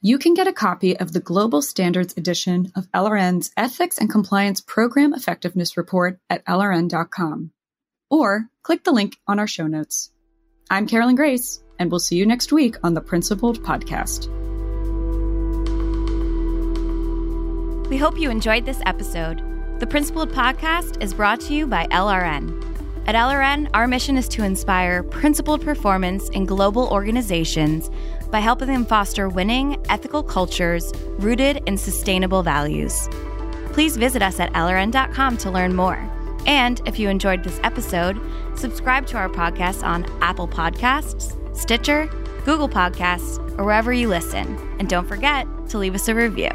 you 0.04 0.18
can 0.18 0.34
get 0.34 0.48
a 0.48 0.52
copy 0.52 0.96
of 0.96 1.12
the 1.12 1.20
Global 1.20 1.62
Standards 1.62 2.14
edition 2.16 2.72
of 2.74 2.90
LRN's 2.90 3.52
Ethics 3.56 3.98
and 3.98 4.10
Compliance 4.10 4.60
Program 4.60 5.14
Effectiveness 5.14 5.76
Report 5.76 6.18
at 6.28 6.44
LRN.com. 6.46 7.52
Or 8.10 8.46
click 8.62 8.82
the 8.82 8.90
link 8.92 9.16
on 9.28 9.38
our 9.38 9.46
show 9.46 9.66
notes. 9.68 10.10
I'm 10.70 10.88
Carolyn 10.88 11.14
Grace, 11.14 11.62
and 11.78 11.90
we'll 11.90 12.00
see 12.00 12.16
you 12.16 12.26
next 12.26 12.52
week 12.52 12.76
on 12.82 12.94
the 12.94 13.00
Principled 13.00 13.62
Podcast. 13.62 14.28
We 17.88 17.96
hope 17.98 18.18
you 18.18 18.30
enjoyed 18.30 18.64
this 18.64 18.80
episode. 18.86 19.51
The 19.82 19.88
Principled 19.88 20.30
Podcast 20.30 21.02
is 21.02 21.12
brought 21.12 21.40
to 21.40 21.54
you 21.54 21.66
by 21.66 21.86
LRN. 21.86 22.56
At 23.08 23.16
LRN, 23.16 23.68
our 23.74 23.88
mission 23.88 24.16
is 24.16 24.28
to 24.28 24.44
inspire 24.44 25.02
principled 25.02 25.60
performance 25.60 26.28
in 26.28 26.46
global 26.46 26.86
organizations 26.90 27.90
by 28.30 28.38
helping 28.38 28.68
them 28.68 28.86
foster 28.86 29.28
winning, 29.28 29.84
ethical 29.88 30.22
cultures 30.22 30.92
rooted 31.18 31.64
in 31.66 31.76
sustainable 31.76 32.44
values. 32.44 33.08
Please 33.72 33.96
visit 33.96 34.22
us 34.22 34.38
at 34.38 34.52
LRN.com 34.52 35.36
to 35.38 35.50
learn 35.50 35.74
more. 35.74 35.98
And 36.46 36.80
if 36.86 37.00
you 37.00 37.08
enjoyed 37.08 37.42
this 37.42 37.58
episode, 37.64 38.20
subscribe 38.54 39.08
to 39.08 39.16
our 39.16 39.28
podcast 39.28 39.82
on 39.82 40.04
Apple 40.22 40.46
Podcasts, 40.46 41.36
Stitcher, 41.56 42.06
Google 42.44 42.68
Podcasts, 42.68 43.40
or 43.58 43.64
wherever 43.64 43.92
you 43.92 44.06
listen. 44.06 44.56
And 44.78 44.88
don't 44.88 45.08
forget 45.08 45.44
to 45.70 45.78
leave 45.78 45.96
us 45.96 46.06
a 46.06 46.14
review. 46.14 46.52